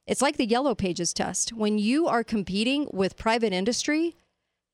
It's 0.06 0.22
like 0.22 0.38
the 0.38 0.46
Yellow 0.46 0.76
Pages 0.76 1.12
test. 1.12 1.52
When 1.52 1.80
you 1.80 2.08
are 2.08 2.24
competing 2.24 2.88
with 2.94 3.18
private 3.18 3.52
industry, 3.52 4.16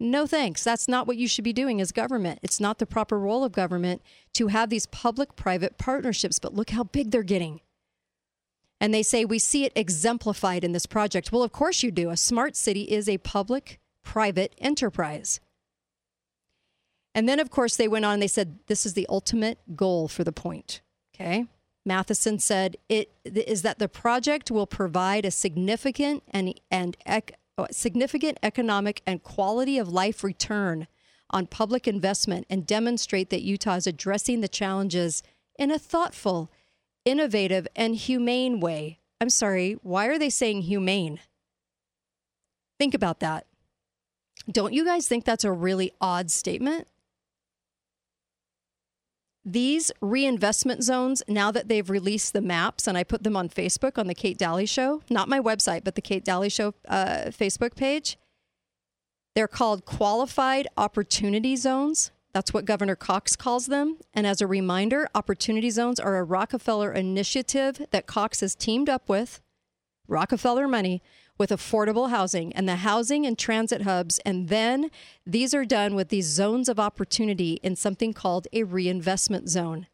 no 0.02 0.28
thanks. 0.28 0.62
That's 0.62 0.90
not 0.90 1.08
what 1.08 1.16
you 1.16 1.30
should 1.30 1.46
be 1.46 1.54
doing 1.54 1.80
as 1.80 1.94
government. 1.94 2.40
It's 2.44 2.60
not 2.60 2.78
the 2.78 2.86
proper 2.86 3.18
role 3.18 3.46
of 3.46 3.54
government 3.54 4.02
to 4.34 4.48
have 4.48 4.70
these 4.70 4.86
public 4.86 5.38
private 5.38 5.78
partnerships. 5.78 6.40
But 6.40 6.54
look 6.54 6.72
how 6.72 6.84
big 6.84 7.12
they're 7.12 7.24
getting. 7.24 7.62
And 8.82 8.94
they 8.94 9.04
say 9.04 9.24
we 9.24 9.40
see 9.40 9.64
it 9.64 9.74
exemplified 9.76 10.66
in 10.66 10.74
this 10.74 10.86
project. 10.86 11.32
Well, 11.32 11.44
of 11.44 11.54
course 11.54 11.84
you 11.84 11.92
do. 11.92 12.10
A 12.10 12.18
smart 12.18 12.58
city 12.58 12.84
is 12.84 13.08
a 13.08 13.18
public 13.20 13.80
private 14.04 14.54
enterprise. 14.58 15.40
And 17.16 17.30
then, 17.30 17.40
of 17.40 17.50
course, 17.50 17.78
they 17.78 17.88
went 17.88 18.04
on 18.04 18.16
and 18.16 18.22
they 18.22 18.28
said 18.28 18.60
this 18.68 18.86
is 18.86 18.94
the 18.94 19.08
ultimate 19.08 19.60
goal 19.78 20.10
for 20.10 20.26
the 20.26 20.34
point. 20.34 20.82
Okay. 21.16 21.46
Matheson 21.90 22.38
said 22.38 22.78
it 22.88 23.12
is 23.26 23.64
that 23.64 23.80
the 23.80 23.90
project 23.90 24.52
will 24.52 24.68
provide 24.68 25.26
a 25.26 25.32
significant 25.32 26.22
and, 26.30 26.54
and 26.70 26.96
ec, 27.08 27.34
uh, 27.58 27.66
significant 27.72 28.38
economic 28.44 29.02
and 29.08 29.24
quality 29.24 29.80
of 29.80 29.90
life 29.90 30.24
return 30.24 30.88
on 31.32 31.48
public 31.48 31.88
investment 31.88 32.46
and 32.48 32.68
demonstrate 32.68 33.32
that 33.32 33.42
Utah 33.42 33.76
is 33.76 33.88
addressing 33.88 34.42
the 34.42 34.48
challenges 34.48 35.24
in 35.58 35.72
a 35.72 35.80
thoughtful, 35.80 36.52
innovative, 37.06 37.68
and 37.76 37.96
humane 37.96 38.60
way. 38.60 39.00
I'm 39.20 39.32
sorry, 39.32 39.74
why 39.82 40.06
are 40.06 40.20
they 40.20 40.30
saying 40.30 40.62
humane? 40.62 41.20
Think 42.78 42.94
about 42.94 43.20
that. 43.20 43.48
Don't 44.50 44.74
you 44.74 44.86
guys 44.86 45.08
think 45.08 45.26
that's 45.26 45.44
a 45.44 45.52
really 45.52 45.92
odd 46.00 46.30
statement? 46.30 46.88
These 49.52 49.92
reinvestment 50.00 50.84
zones, 50.84 51.24
now 51.28 51.50
that 51.50 51.68
they've 51.68 51.90
released 51.90 52.34
the 52.34 52.42
maps, 52.42 52.86
and 52.86 52.96
I 52.96 53.04
put 53.04 53.24
them 53.24 53.36
on 53.36 53.50
Facebook 53.50 53.98
on 53.98 54.06
the 54.06 54.14
Kate 54.14 54.38
Dalley 54.38 54.68
Show, 54.68 55.02
not 55.10 55.28
my 55.28 55.40
website, 55.40 55.84
but 55.84 55.96
the 55.96 56.04
Kate 56.04 56.24
Dalley 56.24 56.50
Show 56.50 56.76
uh, 56.88 57.32
Facebook 57.32 57.76
page, 57.76 58.20
they're 59.34 59.48
called 59.48 59.86
qualified 59.86 60.68
opportunity 60.78 61.56
zones. 61.56 62.12
That's 62.32 62.54
what 62.54 62.66
Governor 62.66 62.96
Cox 62.96 63.36
calls 63.36 63.66
them. 63.66 63.98
And 64.14 64.28
as 64.28 64.40
a 64.40 64.46
reminder, 64.46 65.10
opportunity 65.16 65.72
zones 65.72 66.00
are 66.00 66.18
a 66.18 66.24
Rockefeller 66.24 66.94
initiative 66.94 67.88
that 67.90 68.06
Cox 68.06 68.42
has 68.42 68.54
teamed 68.54 68.88
up 68.88 69.10
with, 69.10 69.42
Rockefeller 70.08 70.68
money, 70.68 71.02
with 71.40 71.50
affordable 71.50 72.10
housing 72.10 72.54
and 72.54 72.68
the 72.68 72.78
housing 72.78 73.26
and 73.26 73.40
transit 73.40 73.84
hubs. 73.84 74.20
And 74.20 74.50
then 74.50 74.92
these 75.26 75.54
are 75.54 75.66
done 75.66 75.96
with 75.96 76.10
these 76.10 76.28
zones 76.28 76.68
of 76.68 76.80
opportunity 76.80 77.54
in 77.64 77.76
something 77.76 78.14
called 78.14 78.48
a 78.52 78.64
reinvestment 78.64 79.50
zone. 79.50 79.88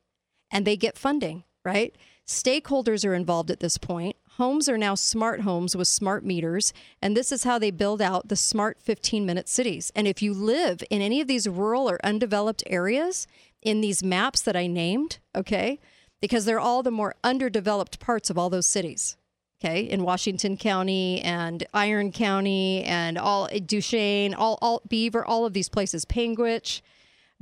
And 0.51 0.65
they 0.65 0.75
get 0.75 0.97
funding, 0.97 1.43
right? 1.63 1.95
Stakeholders 2.27 3.07
are 3.07 3.13
involved 3.13 3.51
at 3.51 3.59
this 3.59 3.77
point. 3.77 4.15
Homes 4.37 4.67
are 4.67 4.77
now 4.77 4.95
smart 4.95 5.41
homes 5.41 5.75
with 5.77 5.87
smart 5.87 6.25
meters. 6.25 6.73
And 7.01 7.15
this 7.15 7.31
is 7.31 7.43
how 7.43 7.59
they 7.59 7.71
build 7.71 8.01
out 8.01 8.27
the 8.27 8.35
smart 8.35 8.81
15 8.81 9.25
minute 9.25 9.47
cities. 9.47 9.91
And 9.95 10.07
if 10.07 10.21
you 10.21 10.33
live 10.33 10.83
in 10.89 11.01
any 11.01 11.21
of 11.21 11.27
these 11.27 11.47
rural 11.47 11.89
or 11.89 12.03
undeveloped 12.03 12.63
areas 12.67 13.27
in 13.61 13.81
these 13.81 14.03
maps 14.03 14.41
that 14.41 14.55
I 14.55 14.67
named, 14.67 15.19
okay, 15.35 15.79
because 16.21 16.45
they're 16.45 16.59
all 16.59 16.81
the 16.81 16.91
more 16.91 17.15
underdeveloped 17.23 17.99
parts 17.99 18.29
of 18.29 18.37
all 18.37 18.49
those 18.49 18.67
cities 18.67 19.15
okay, 19.61 19.81
in 19.81 20.03
Washington 20.03 20.57
County 20.57 21.21
and 21.21 21.65
Iron 21.73 22.11
County 22.11 22.83
and 22.83 23.17
all 23.17 23.47
Duchesne, 23.65 24.33
all, 24.33 24.57
all 24.61 24.81
Beaver, 24.87 25.25
all 25.25 25.45
of 25.45 25.53
these 25.53 25.69
places, 25.69 26.05
Panguitch, 26.05 26.81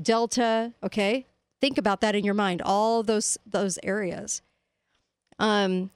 Delta, 0.01 0.73
okay? 0.83 1.27
Think 1.61 1.77
about 1.77 2.01
that 2.01 2.15
in 2.15 2.25
your 2.25 2.33
mind, 2.33 2.61
all 2.61 3.03
those 3.03 3.37
those 3.45 3.79
areas. 3.83 4.41
Um, 5.39 5.91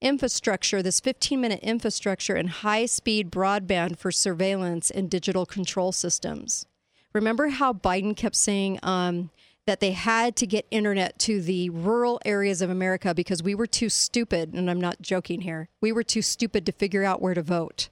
infrastructure, 0.00 0.82
this 0.82 1.00
15 1.00 1.40
minute 1.40 1.60
infrastructure 1.60 2.34
and 2.34 2.50
high 2.50 2.86
speed 2.86 3.30
broadband 3.30 3.98
for 3.98 4.10
surveillance 4.10 4.90
and 4.90 5.10
digital 5.10 5.46
control 5.46 5.92
systems. 5.92 6.66
Remember 7.12 7.48
how 7.48 7.72
Biden 7.72 8.16
kept 8.16 8.36
saying, 8.36 8.78
um, 8.82 9.30
that 9.66 9.80
they 9.80 9.92
had 9.92 10.34
to 10.36 10.46
get 10.46 10.66
internet 10.70 11.18
to 11.20 11.40
the 11.40 11.70
rural 11.70 12.20
areas 12.24 12.62
of 12.62 12.70
America 12.70 13.14
because 13.14 13.42
we 13.42 13.54
were 13.54 13.66
too 13.66 13.88
stupid, 13.88 14.52
and 14.52 14.70
I'm 14.70 14.80
not 14.80 15.02
joking 15.02 15.42
here, 15.42 15.68
we 15.80 15.92
were 15.92 16.02
too 16.02 16.22
stupid 16.22 16.66
to 16.66 16.72
figure 16.72 17.04
out 17.04 17.22
where 17.22 17.34
to 17.34 17.42
vote. 17.42 17.88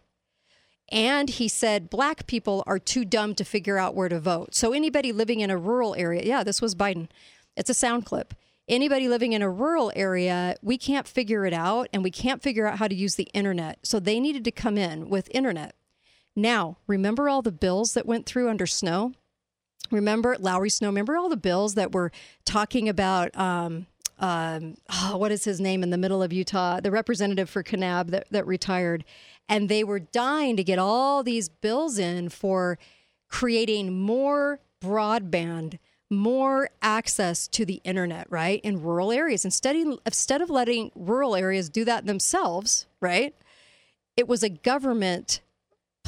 And 0.90 1.30
he 1.30 1.46
said 1.46 1.88
black 1.88 2.26
people 2.26 2.64
are 2.66 2.80
too 2.80 3.04
dumb 3.04 3.34
to 3.36 3.44
figure 3.44 3.78
out 3.78 3.94
where 3.94 4.08
to 4.08 4.18
vote. 4.18 4.54
So 4.54 4.72
anybody 4.72 5.12
living 5.12 5.40
in 5.40 5.50
a 5.50 5.56
rural 5.56 5.94
area, 5.94 6.22
yeah, 6.24 6.42
this 6.42 6.60
was 6.60 6.74
Biden. 6.74 7.08
It's 7.56 7.70
a 7.70 7.74
sound 7.74 8.06
clip. 8.06 8.34
Anybody 8.68 9.08
living 9.08 9.32
in 9.32 9.42
a 9.42 9.50
rural 9.50 9.92
area, 9.94 10.56
we 10.62 10.78
can't 10.78 11.06
figure 11.06 11.44
it 11.46 11.52
out 11.52 11.88
and 11.92 12.02
we 12.02 12.10
can't 12.10 12.42
figure 12.42 12.66
out 12.66 12.78
how 12.78 12.88
to 12.88 12.94
use 12.94 13.14
the 13.14 13.28
internet. 13.32 13.78
So 13.82 14.00
they 14.00 14.18
needed 14.18 14.44
to 14.44 14.50
come 14.50 14.76
in 14.76 15.08
with 15.08 15.28
internet. 15.32 15.74
Now, 16.36 16.78
remember 16.86 17.28
all 17.28 17.42
the 17.42 17.52
bills 17.52 17.94
that 17.94 18.06
went 18.06 18.26
through 18.26 18.48
under 18.48 18.66
Snow? 18.66 19.12
Remember 19.90 20.36
Lowry 20.38 20.70
Snow? 20.70 20.88
Remember 20.88 21.16
all 21.16 21.28
the 21.28 21.36
bills 21.36 21.74
that 21.74 21.92
were 21.92 22.12
talking 22.44 22.88
about 22.88 23.36
um, 23.36 23.86
um, 24.20 24.76
oh, 24.90 25.16
what 25.16 25.32
is 25.32 25.44
his 25.44 25.60
name 25.60 25.82
in 25.82 25.90
the 25.90 25.98
middle 25.98 26.22
of 26.22 26.32
Utah, 26.32 26.80
the 26.80 26.90
representative 26.90 27.48
for 27.48 27.62
Kanab 27.62 28.10
that, 28.10 28.26
that 28.30 28.46
retired. 28.46 29.04
And 29.48 29.68
they 29.68 29.82
were 29.82 29.98
dying 29.98 30.56
to 30.56 30.64
get 30.64 30.78
all 30.78 31.22
these 31.22 31.48
bills 31.48 31.98
in 31.98 32.28
for 32.28 32.78
creating 33.28 33.98
more 33.98 34.60
broadband, 34.82 35.78
more 36.10 36.68
access 36.82 37.48
to 37.48 37.64
the 37.64 37.80
internet, 37.82 38.26
right, 38.30 38.60
in 38.62 38.82
rural 38.82 39.10
areas. 39.10 39.44
Instead, 39.44 39.76
instead 40.04 40.42
of 40.42 40.50
letting 40.50 40.92
rural 40.94 41.34
areas 41.34 41.68
do 41.68 41.84
that 41.86 42.06
themselves, 42.06 42.86
right, 43.00 43.34
it 44.16 44.28
was 44.28 44.42
a 44.42 44.48
government 44.50 45.40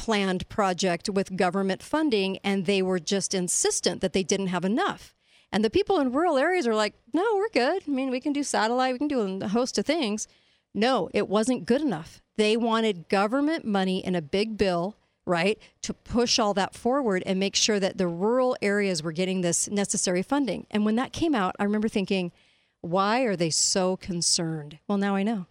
planned 0.03 0.49
project 0.49 1.07
with 1.07 1.37
government 1.37 1.81
funding, 1.81 2.37
and 2.43 2.65
they 2.65 2.81
were 2.81 2.99
just 2.99 3.33
insistent 3.33 4.01
that 4.01 4.11
they 4.11 4.21
didn't 4.21 4.47
have 4.47 4.65
enough. 4.65 5.15
And 5.49 5.63
the 5.63 5.69
people 5.69 5.97
in 5.97 6.11
rural 6.11 6.37
areas 6.37 6.67
are 6.67 6.75
like, 6.75 6.93
no, 7.13 7.23
we're 7.35 7.47
good. 7.47 7.83
I 7.87 7.89
mean, 7.89 8.09
we 8.11 8.19
can 8.19 8.33
do 8.33 8.43
satellite, 8.43 8.91
we 8.91 8.97
can 8.97 9.07
do 9.07 9.39
a 9.41 9.47
host 9.47 9.77
of 9.77 9.85
things. 9.85 10.27
No, 10.73 11.09
it 11.13 11.29
wasn't 11.29 11.65
good 11.65 11.79
enough. 11.81 12.21
They 12.35 12.57
wanted 12.57 13.07
government 13.07 13.63
money 13.63 14.05
in 14.05 14.13
a 14.13 14.21
big 14.21 14.57
bill, 14.57 14.97
right, 15.25 15.57
to 15.83 15.93
push 15.93 16.37
all 16.37 16.53
that 16.55 16.75
forward 16.75 17.23
and 17.25 17.39
make 17.39 17.55
sure 17.55 17.79
that 17.79 17.97
the 17.97 18.07
rural 18.07 18.57
areas 18.61 19.01
were 19.01 19.13
getting 19.13 19.39
this 19.39 19.69
necessary 19.69 20.21
funding. 20.21 20.67
And 20.69 20.83
when 20.83 20.97
that 20.97 21.13
came 21.13 21.33
out, 21.33 21.55
I 21.59 21.63
remember 21.63 21.87
thinking, 21.87 22.33
why 22.81 23.21
are 23.21 23.37
they 23.37 23.51
so 23.51 23.95
concerned? 23.95 24.79
Well, 24.85 24.97
now 24.97 25.15
I 25.15 25.23
know. 25.23 25.45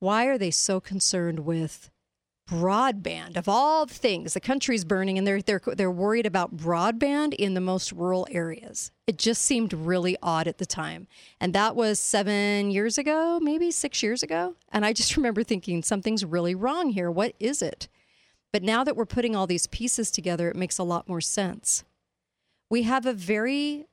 Why 0.00 0.26
are 0.26 0.36
they 0.36 0.50
so 0.50 0.80
concerned 0.80 1.40
with 1.40 1.90
broadband. 2.50 3.36
Of 3.36 3.48
all 3.48 3.86
things 3.86 4.34
the 4.34 4.40
country's 4.40 4.84
burning 4.84 5.16
and 5.16 5.26
they're 5.26 5.40
they're 5.40 5.62
they're 5.64 5.90
worried 5.90 6.26
about 6.26 6.56
broadband 6.56 7.34
in 7.34 7.54
the 7.54 7.60
most 7.60 7.92
rural 7.92 8.26
areas. 8.30 8.90
It 9.06 9.18
just 9.18 9.42
seemed 9.42 9.72
really 9.72 10.16
odd 10.22 10.48
at 10.48 10.58
the 10.58 10.66
time. 10.66 11.06
And 11.40 11.54
that 11.54 11.76
was 11.76 12.00
7 12.00 12.70
years 12.70 12.98
ago 12.98 13.38
maybe 13.40 13.70
6 13.70 14.02
years 14.02 14.22
ago. 14.22 14.56
And 14.72 14.84
i 14.84 14.92
just 14.92 15.16
remember 15.18 15.44
thinking 15.44 15.82
something's 15.82 16.24
really 16.24 16.54
wrong 16.54 16.90
here. 16.90 17.10
What 17.10 17.34
is 17.38 17.62
it? 17.62 17.88
But 18.52 18.64
now 18.64 18.82
that 18.82 18.96
we're 18.96 19.06
putting 19.06 19.36
all 19.36 19.46
these 19.46 19.68
pieces 19.68 20.10
together 20.10 20.50
it 20.50 20.56
makes 20.56 20.78
a 20.78 20.84
lot 20.84 21.08
more 21.08 21.20
sense. 21.20 21.84
We 22.68 22.82
have 22.82 23.06
a 23.06 23.12
very 23.12 23.86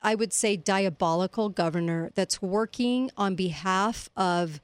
i 0.00 0.14
would 0.14 0.32
say 0.32 0.56
diabolical 0.56 1.48
governor 1.48 2.10
that's 2.14 2.40
working 2.40 3.10
on 3.16 3.34
behalf 3.34 4.08
of 4.16 4.60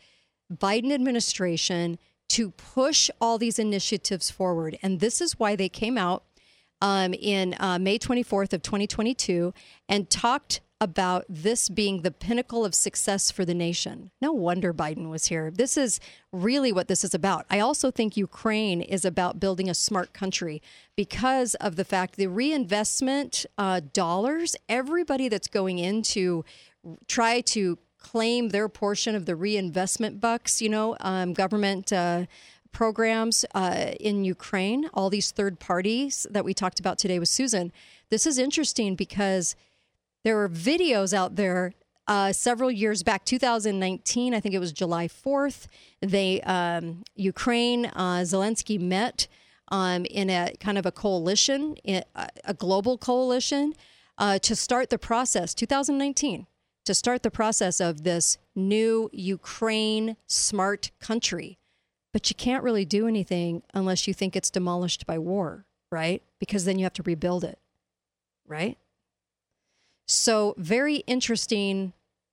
biden 0.52 0.92
administration 0.92 1.98
to 2.30 2.50
push 2.52 3.10
all 3.20 3.38
these 3.38 3.58
initiatives 3.58 4.30
forward. 4.30 4.78
And 4.82 5.00
this 5.00 5.20
is 5.20 5.38
why 5.38 5.56
they 5.56 5.68
came 5.68 5.98
out 5.98 6.24
um, 6.80 7.12
in 7.14 7.54
uh, 7.58 7.78
May 7.78 7.98
24th 7.98 8.52
of 8.52 8.62
2022 8.62 9.52
and 9.88 10.08
talked 10.08 10.60
about 10.82 11.26
this 11.28 11.68
being 11.68 12.00
the 12.00 12.10
pinnacle 12.10 12.64
of 12.64 12.74
success 12.74 13.30
for 13.30 13.44
the 13.44 13.52
nation. 13.52 14.10
No 14.22 14.32
wonder 14.32 14.72
Biden 14.72 15.10
was 15.10 15.26
here. 15.26 15.50
This 15.50 15.76
is 15.76 16.00
really 16.32 16.72
what 16.72 16.88
this 16.88 17.04
is 17.04 17.12
about. 17.12 17.44
I 17.50 17.60
also 17.60 17.90
think 17.90 18.16
Ukraine 18.16 18.80
is 18.80 19.04
about 19.04 19.38
building 19.38 19.68
a 19.68 19.74
smart 19.74 20.14
country 20.14 20.62
because 20.96 21.54
of 21.56 21.76
the 21.76 21.84
fact 21.84 22.16
the 22.16 22.28
reinvestment 22.28 23.44
uh, 23.58 23.80
dollars, 23.92 24.56
everybody 24.70 25.28
that's 25.28 25.48
going 25.48 25.78
into 25.78 26.44
try 27.08 27.42
to 27.42 27.76
claim 28.00 28.48
their 28.48 28.68
portion 28.68 29.14
of 29.14 29.26
the 29.26 29.36
reinvestment 29.36 30.20
bucks, 30.20 30.60
you 30.60 30.68
know, 30.68 30.96
um, 31.00 31.32
government 31.32 31.92
uh, 31.92 32.26
programs 32.72 33.44
uh, 33.54 33.92
in 34.00 34.24
Ukraine, 34.24 34.88
all 34.94 35.10
these 35.10 35.30
third 35.30 35.60
parties 35.60 36.26
that 36.30 36.44
we 36.44 36.54
talked 36.54 36.80
about 36.80 36.98
today 36.98 37.18
with 37.18 37.28
Susan. 37.28 37.72
This 38.08 38.26
is 38.26 38.38
interesting 38.38 38.94
because 38.94 39.54
there 40.24 40.40
are 40.40 40.48
videos 40.48 41.12
out 41.12 41.36
there 41.36 41.72
uh, 42.06 42.32
several 42.32 42.70
years 42.70 43.04
back, 43.04 43.24
2019, 43.24 44.34
I 44.34 44.40
think 44.40 44.54
it 44.54 44.58
was 44.58 44.72
July 44.72 45.06
4th. 45.06 45.66
They 46.00 46.40
um, 46.42 47.04
Ukraine, 47.14 47.86
uh, 47.86 48.22
Zelensky 48.24 48.80
met 48.80 49.28
um, 49.68 50.04
in 50.06 50.28
a 50.28 50.52
kind 50.58 50.76
of 50.76 50.86
a 50.86 50.90
coalition, 50.90 51.76
a 51.86 52.54
global 52.54 52.98
coalition, 52.98 53.74
uh, 54.18 54.40
to 54.40 54.56
start 54.56 54.90
the 54.90 54.98
process. 54.98 55.54
2019 55.54 56.46
to 56.84 56.94
start 56.94 57.22
the 57.22 57.30
process 57.30 57.80
of 57.80 58.02
this 58.04 58.38
new 58.54 59.10
Ukraine 59.12 60.16
smart 60.26 60.90
country. 61.00 61.58
But 62.12 62.28
you 62.30 62.34
can't 62.34 62.64
really 62.64 62.84
do 62.84 63.06
anything 63.06 63.62
unless 63.72 64.08
you 64.08 64.14
think 64.14 64.34
it's 64.34 64.50
demolished 64.50 65.06
by 65.06 65.18
war, 65.18 65.66
right? 65.92 66.22
Because 66.38 66.64
then 66.64 66.78
you 66.78 66.84
have 66.84 66.92
to 66.94 67.02
rebuild 67.02 67.44
it, 67.44 67.58
right? 68.46 68.78
So 70.06 70.54
very 70.58 70.96
interesting. 71.06 71.92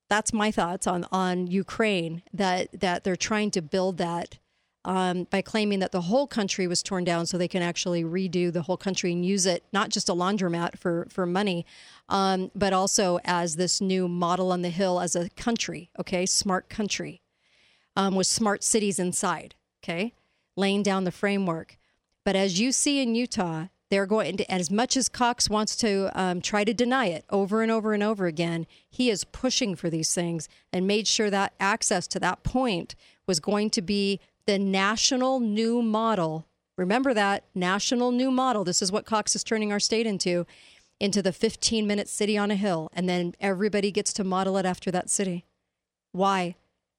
That's 0.09 0.33
my 0.33 0.49
thoughts 0.49 0.87
on 0.87 1.05
on 1.11 1.45
Ukraine 1.47 2.23
that 2.33 2.79
that 2.79 3.03
they're 3.03 3.15
trying 3.15 3.51
to 3.51 3.61
build 3.61 3.97
that 3.97 4.39
um, 4.87 5.25
by 5.29 5.41
claiming 5.41 5.79
that 5.79 5.91
the 5.91 6.01
whole 6.01 6.25
country 6.25 6.65
was 6.65 6.81
torn 6.81 7.03
down 7.03 7.25
so 7.25 7.37
they 7.37 7.49
can 7.49 7.61
actually 7.61 8.05
redo 8.05 8.51
the 8.51 8.61
whole 8.61 8.77
country 8.77 9.11
and 9.11 9.25
use 9.25 9.45
it 9.45 9.65
not 9.73 9.89
just 9.89 10.07
a 10.07 10.13
laundromat 10.13 10.77
for 10.79 11.05
for 11.09 11.25
money, 11.25 11.65
um, 12.07 12.49
but 12.55 12.71
also 12.71 13.19
as 13.25 13.57
this 13.57 13.81
new 13.81 14.07
model 14.07 14.51
on 14.51 14.61
the 14.61 14.69
hill 14.69 15.01
as 15.01 15.15
a 15.15 15.29
country. 15.31 15.89
Okay, 15.99 16.25
smart 16.25 16.69
country 16.69 17.21
um, 17.97 18.15
with 18.15 18.27
smart 18.27 18.63
cities 18.63 18.97
inside. 18.97 19.55
Okay, 19.83 20.13
laying 20.55 20.83
down 20.83 21.03
the 21.03 21.11
framework. 21.11 21.77
But 22.23 22.37
as 22.37 22.59
you 22.59 22.71
see 22.71 23.01
in 23.01 23.13
Utah, 23.13 23.67
they're 23.89 24.05
going 24.05 24.37
to, 24.37 24.51
as 24.51 24.69
much 24.69 24.97
as 24.97 25.07
Cox 25.07 25.49
wants 25.49 25.75
to 25.77 26.11
um, 26.13 26.41
try 26.41 26.63
to 26.63 26.73
deny 26.73 27.05
it 27.05 27.25
over 27.29 27.61
and 27.61 27.71
over 27.71 27.93
and 27.93 28.03
over 28.03 28.25
again, 28.25 28.67
he 28.89 29.09
is 29.09 29.23
pushing 29.23 29.75
for 29.75 29.89
these 29.89 30.13
things 30.13 30.49
and 30.73 30.85
made 30.85 31.07
sure 31.07 31.29
that 31.29 31.53
access 31.59 32.05
to 32.07 32.19
that 32.19 32.43
point 32.43 32.95
was 33.25 33.39
going 33.39 33.69
to 33.69 33.81
be 33.81 34.19
the 34.47 34.57
national 34.57 35.39
new 35.39 35.83
model. 35.83 36.47
Remember 36.77 37.13
that 37.13 37.43
national 37.53 38.11
new 38.11 38.31
model. 38.31 38.63
This 38.63 38.81
is 38.81 38.91
what 38.91 39.05
Cox 39.05 39.35
is 39.35 39.43
turning 39.43 39.71
our 39.71 39.79
state 39.79 40.07
into, 40.07 40.47
into 40.99 41.21
the 41.21 41.31
15 41.31 41.85
minute 41.85 42.07
city 42.07 42.37
on 42.37 42.49
a 42.49 42.55
hill. 42.55 42.89
And 42.93 43.07
then 43.07 43.35
everybody 43.39 43.91
gets 43.91 44.11
to 44.13 44.23
model 44.23 44.57
it 44.57 44.65
after 44.65 44.89
that 44.91 45.09
city. 45.09 45.45
Why? 46.11 46.55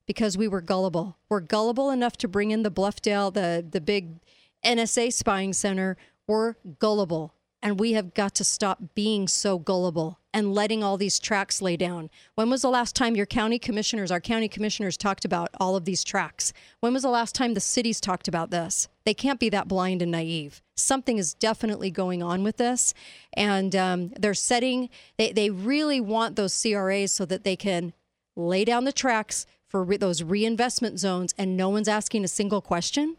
Because 0.07 0.38
we 0.38 0.47
were 0.47 0.61
gullible. 0.61 1.17
We're 1.28 1.40
gullible 1.40 1.90
enough 1.90 2.17
to 2.19 2.28
bring 2.28 2.52
in 2.52 2.62
the 2.62 2.71
Bluffdale, 2.71 3.35
the, 3.35 3.67
the 3.69 3.81
big 3.81 4.21
NSA 4.64 5.12
spying 5.12 5.52
center 5.52 5.97
we're 6.28 6.55
gullible, 6.78 7.35
and 7.62 7.81
we 7.81 7.93
have 7.93 8.15
got 8.15 8.35
to 8.37 8.45
stop 8.45 8.95
being 8.95 9.27
so 9.27 9.59
gullible 9.59 10.19
and 10.33 10.55
letting 10.55 10.85
all 10.85 10.97
these 10.97 11.19
tracks 11.19 11.61
lay 11.61 11.77
down. 11.77 12.11
When 12.35 12.50
was 12.50 12.62
the 12.62 12.71
last 12.71 12.95
time 12.95 13.17
your 13.17 13.27
county 13.27 13.59
commissioners, 13.59 14.11
our 14.11 14.21
county 14.21 14.49
commissioners, 14.49 14.97
talked 14.97 15.25
about 15.25 15.50
all 15.59 15.75
of 15.75 15.85
these 15.85 16.05
tracks? 16.05 16.53
When 16.81 16.93
was 16.93 17.03
the 17.03 17.09
last 17.09 17.35
time 17.35 17.55
the 17.55 17.61
cities 17.61 18.00
talked 18.00 18.29
about 18.29 18.50
this? 18.50 18.88
They 19.05 19.15
can't 19.15 19.41
be 19.41 19.49
that 19.49 19.67
blind 19.67 20.03
and 20.03 20.12
naive. 20.12 20.62
Something 20.77 21.19
is 21.19 21.35
definitely 21.35 21.91
going 21.91 22.23
on 22.23 22.45
with 22.45 22.59
this. 22.59 22.95
And 23.33 23.75
um, 23.75 24.12
they're 24.19 24.35
setting, 24.35 24.91
they, 25.17 25.33
they 25.33 25.50
really 25.50 26.00
want 26.00 26.37
those 26.37 26.61
CRAs 26.61 27.11
so 27.11 27.25
that 27.25 27.43
they 27.43 27.57
can 27.57 27.93
lay 28.37 28.65
down 28.65 28.85
the 28.85 28.93
tracks 28.93 29.47
for 29.67 29.83
re- 29.83 29.97
those 29.97 30.23
reinvestment 30.23 31.00
zones 31.00 31.35
and 31.37 31.57
no 31.57 31.69
one's 31.69 31.88
asking 31.88 32.23
a 32.23 32.29
single 32.29 32.61
question. 32.61 33.17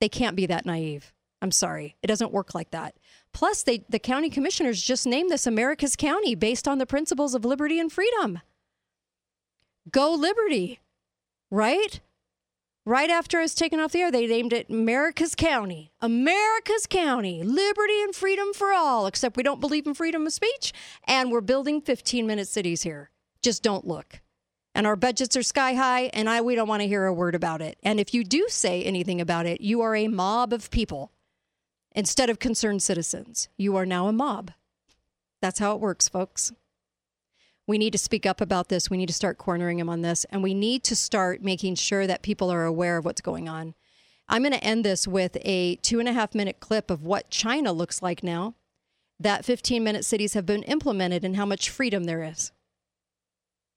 They 0.00 0.08
can't 0.08 0.36
be 0.36 0.46
that 0.46 0.66
naive. 0.66 1.12
I'm 1.40 1.50
sorry, 1.52 1.96
it 2.02 2.08
doesn't 2.08 2.32
work 2.32 2.54
like 2.54 2.70
that. 2.72 2.96
Plus, 3.32 3.62
they, 3.62 3.84
the 3.88 3.98
county 3.98 4.30
commissioners 4.30 4.82
just 4.82 5.06
named 5.06 5.30
this 5.30 5.46
America's 5.46 5.94
County 5.94 6.34
based 6.34 6.66
on 6.66 6.78
the 6.78 6.86
principles 6.86 7.34
of 7.34 7.44
liberty 7.44 7.78
and 7.78 7.92
freedom. 7.92 8.40
Go 9.90 10.12
Liberty, 10.14 10.80
right? 11.50 12.00
Right 12.84 13.10
after 13.10 13.38
I 13.38 13.42
was 13.42 13.54
taken 13.54 13.80
off 13.80 13.92
the 13.92 14.00
air, 14.00 14.10
they 14.10 14.26
named 14.26 14.52
it 14.52 14.70
America's 14.70 15.34
County. 15.34 15.92
America's 16.00 16.86
County, 16.86 17.42
liberty 17.42 18.02
and 18.02 18.14
freedom 18.14 18.52
for 18.54 18.72
all, 18.72 19.06
except 19.06 19.36
we 19.36 19.42
don't 19.42 19.60
believe 19.60 19.86
in 19.86 19.94
freedom 19.94 20.26
of 20.26 20.32
speech. 20.32 20.72
And 21.06 21.30
we're 21.30 21.42
building 21.42 21.80
15 21.80 22.26
minute 22.26 22.48
cities 22.48 22.82
here. 22.82 23.10
Just 23.42 23.62
don't 23.62 23.86
look. 23.86 24.20
And 24.74 24.86
our 24.86 24.96
budgets 24.96 25.36
are 25.36 25.42
sky 25.42 25.74
high, 25.74 26.04
and 26.14 26.28
I, 26.30 26.40
we 26.40 26.54
don't 26.54 26.68
want 26.68 26.82
to 26.82 26.88
hear 26.88 27.04
a 27.04 27.12
word 27.12 27.34
about 27.34 27.60
it. 27.60 27.78
And 27.82 28.00
if 28.00 28.14
you 28.14 28.24
do 28.24 28.46
say 28.48 28.82
anything 28.82 29.20
about 29.20 29.44
it, 29.44 29.60
you 29.60 29.80
are 29.80 29.94
a 29.94 30.08
mob 30.08 30.52
of 30.52 30.70
people 30.70 31.12
instead 31.94 32.30
of 32.30 32.38
concerned 32.38 32.82
citizens. 32.82 33.48
You 33.56 33.76
are 33.76 33.86
now 33.86 34.08
a 34.08 34.12
mob. 34.12 34.52
That's 35.40 35.58
how 35.58 35.74
it 35.74 35.80
works, 35.80 36.08
folks. 36.08 36.52
We 37.66 37.78
need 37.78 37.92
to 37.92 37.98
speak 37.98 38.24
up 38.24 38.40
about 38.40 38.68
this. 38.68 38.88
We 38.88 38.96
need 38.96 39.08
to 39.08 39.12
start 39.12 39.38
cornering 39.38 39.76
them 39.76 39.90
on 39.90 40.00
this. 40.00 40.24
And 40.30 40.42
we 40.42 40.54
need 40.54 40.82
to 40.84 40.96
start 40.96 41.42
making 41.42 41.74
sure 41.74 42.06
that 42.06 42.22
people 42.22 42.50
are 42.50 42.64
aware 42.64 42.96
of 42.96 43.04
what's 43.04 43.20
going 43.20 43.48
on. 43.48 43.74
I'm 44.28 44.42
going 44.42 44.52
to 44.52 44.64
end 44.64 44.84
this 44.84 45.06
with 45.06 45.36
a 45.42 45.76
two 45.76 46.00
and 46.00 46.08
a 46.08 46.12
half 46.12 46.34
minute 46.34 46.60
clip 46.60 46.90
of 46.90 47.02
what 47.02 47.30
China 47.30 47.72
looks 47.72 48.02
like 48.02 48.22
now 48.22 48.54
that 49.20 49.44
15 49.44 49.82
minute 49.82 50.04
cities 50.04 50.34
have 50.34 50.46
been 50.46 50.62
implemented 50.64 51.24
and 51.24 51.36
how 51.36 51.44
much 51.44 51.70
freedom 51.70 52.04
there 52.04 52.22
is. 52.22 52.52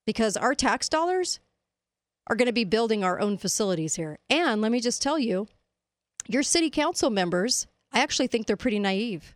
Because 0.05 0.37
our 0.37 0.55
tax 0.55 0.87
dollars 0.87 1.39
are 2.27 2.35
going 2.35 2.47
to 2.47 2.53
be 2.53 2.63
building 2.63 3.03
our 3.03 3.19
own 3.19 3.37
facilities 3.37 3.95
here. 3.95 4.19
And 4.29 4.61
let 4.61 4.71
me 4.71 4.79
just 4.79 5.01
tell 5.01 5.17
you, 5.17 5.47
your 6.27 6.43
city 6.43 6.69
council 6.69 7.09
members 7.09 7.67
I 7.93 7.99
actually 7.99 8.27
think 8.27 8.47
they're 8.47 8.57
pretty 8.57 8.79
naive. 8.79 9.35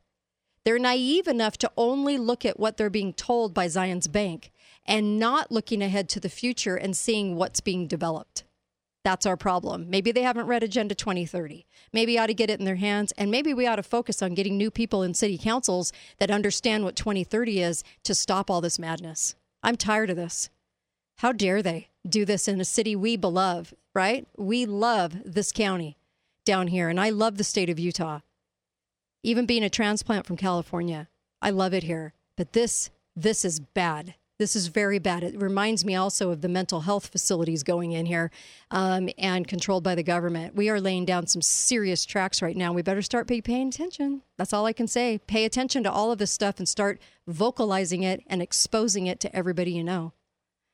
They're 0.64 0.80
naive 0.80 1.28
enough 1.28 1.58
to 1.60 1.72
only 1.78 2.18
look 2.18 2.46
at 2.46 2.60
what 2.60 2.78
they're 2.78 2.90
being 2.90 3.14
told 3.14 3.54
by 3.54 3.68
Zions 3.68 4.12
Bank 4.12 4.52
and 4.86 5.20
not 5.20 5.52
looking 5.52 5.82
ahead 5.82 6.10
to 6.10 6.20
the 6.20 6.30
future 6.30 6.76
and 6.76 6.96
seeing 6.96 7.36
what's 7.36 7.60
being 7.60 7.88
developed. 7.88 8.44
That's 9.04 9.28
our 9.28 9.38
problem. 9.38 9.88
Maybe 9.90 10.12
they 10.12 10.24
haven't 10.24 10.48
read 10.48 10.64
Agenda 10.64 10.96
2030. 10.96 11.68
Maybe 11.94 12.14
we 12.14 12.18
ought 12.18 12.26
to 12.28 12.34
get 12.34 12.50
it 12.50 12.60
in 12.60 12.66
their 12.66 12.78
hands, 12.78 13.12
and 13.18 13.30
maybe 13.30 13.54
we 13.54 13.68
ought 13.68 13.76
to 13.76 13.84
focus 13.84 14.24
on 14.24 14.34
getting 14.34 14.58
new 14.58 14.72
people 14.72 15.04
in 15.04 15.14
city 15.14 15.38
councils 15.38 15.94
that 16.18 16.32
understand 16.32 16.84
what 16.84 16.96
2030 16.96 17.62
is 17.62 17.84
to 18.04 18.16
stop 18.16 18.50
all 18.50 18.62
this 18.62 18.80
madness. 18.80 19.36
I'm 19.62 19.78
tired 19.78 20.10
of 20.10 20.16
this. 20.16 20.50
How 21.18 21.32
dare 21.32 21.62
they 21.62 21.90
do 22.10 22.26
this 22.26 22.48
in 22.48 22.60
a 22.60 22.66
city 22.66 22.96
we 22.96 23.16
love, 23.16 23.76
right? 23.94 24.28
We 24.38 24.66
love 24.66 25.16
this 25.24 25.52
county 25.52 25.98
down 26.44 26.68
here, 26.68 26.90
and 26.90 27.00
I 27.00 27.12
love 27.12 27.38
the 27.38 27.44
state 27.44 27.70
of 27.70 27.78
Utah 27.78 28.22
even 29.26 29.46
being 29.46 29.64
a 29.64 29.70
transplant 29.70 30.26
from 30.26 30.38
California, 30.38 31.10
I 31.42 31.50
love 31.50 31.74
it 31.74 31.84
here. 31.84 32.14
But 32.38 32.54
this, 32.54 32.92
this 33.16 33.44
is 33.44 33.60
bad. 33.60 34.16
This 34.38 34.56
is 34.56 34.68
very 34.68 35.00
bad. 35.00 35.24
It 35.24 35.42
reminds 35.42 35.86
me 35.86 35.96
also 35.96 36.30
of 36.30 36.42
the 36.42 36.50
mental 36.50 36.82
health 36.82 37.08
facilities 37.08 37.64
going 37.64 37.94
in 37.94 38.06
here 38.06 38.32
um, 38.70 39.10
and 39.18 39.48
controlled 39.48 39.84
by 39.84 39.96
the 39.96 40.04
government. 40.04 40.56
We 40.56 40.70
are 40.70 40.82
laying 40.82 41.06
down 41.06 41.28
some 41.28 41.42
serious 41.42 42.06
tracks 42.06 42.42
right 42.42 42.56
now. 42.56 42.74
We 42.74 42.82
better 42.82 43.02
start 43.02 43.28
pay, 43.28 43.42
paying 43.42 43.70
attention. 43.70 44.24
That's 44.38 44.52
all 44.52 44.66
I 44.66 44.74
can 44.74 44.88
say. 44.88 45.20
Pay 45.26 45.46
attention 45.46 45.84
to 45.84 45.92
all 45.92 46.12
of 46.12 46.18
this 46.18 46.32
stuff 46.32 46.60
and 46.60 46.68
start 46.68 47.00
vocalizing 47.26 48.04
it 48.04 48.22
and 48.28 48.42
exposing 48.42 49.08
it 49.08 49.22
to 49.22 49.34
everybody 49.34 49.72
you 49.72 49.84
know. 49.84 50.12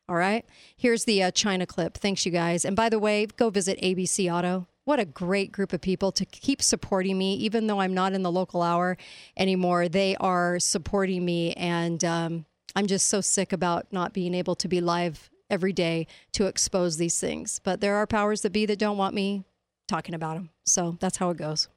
All 0.10 0.16
right. 0.16 0.44
Here's 0.76 1.06
the 1.06 1.22
uh, 1.24 1.32
China 1.32 1.68
clip. 1.68 1.98
Thanks, 1.98 2.26
you 2.26 2.32
guys. 2.32 2.66
And 2.66 2.76
by 2.76 2.90
the 2.90 3.00
way, 3.00 3.28
go 3.28 3.52
visit 3.52 3.80
ABC 3.80 4.34
Auto 4.34 4.68
what 4.92 5.00
a 5.00 5.06
great 5.06 5.54
group 5.54 5.72
of 5.72 5.80
people 5.80 6.12
to 6.12 6.26
keep 6.26 6.62
supporting 6.62 7.18
me, 7.18 7.34
even 7.36 7.66
though 7.66 7.80
I'm 7.80 7.94
not 7.94 8.12
in 8.12 8.24
the 8.24 8.32
local 8.32 8.62
hour 8.62 8.98
anymore. 9.38 9.88
They 9.88 10.18
are 10.18 10.60
supporting 10.60 11.24
me, 11.24 11.54
and 11.54 12.04
um, 12.04 12.46
I'm 12.76 12.88
just 12.88 13.08
so 13.08 13.22
sick 13.22 13.54
about 13.54 13.88
not 13.94 14.12
being 14.12 14.34
able 14.34 14.54
to 14.56 14.68
be 14.68 14.82
live 14.82 15.30
every 15.50 15.72
day 15.72 16.08
to 16.34 16.48
expose 16.48 16.98
these 16.98 17.18
things. 17.22 17.62
But 17.64 17.80
there 17.80 17.96
are 17.96 18.06
powers 18.06 18.42
that 18.42 18.50
be 18.50 18.66
that 18.66 18.80
don't 18.80 18.98
want 18.98 19.16
me 19.16 19.46
talking 19.88 20.14
about 20.14 20.34
them. 20.34 20.50
So 20.66 20.98
that's 21.00 21.16
how 21.16 21.30
it 21.30 21.38
goes. 21.38 21.70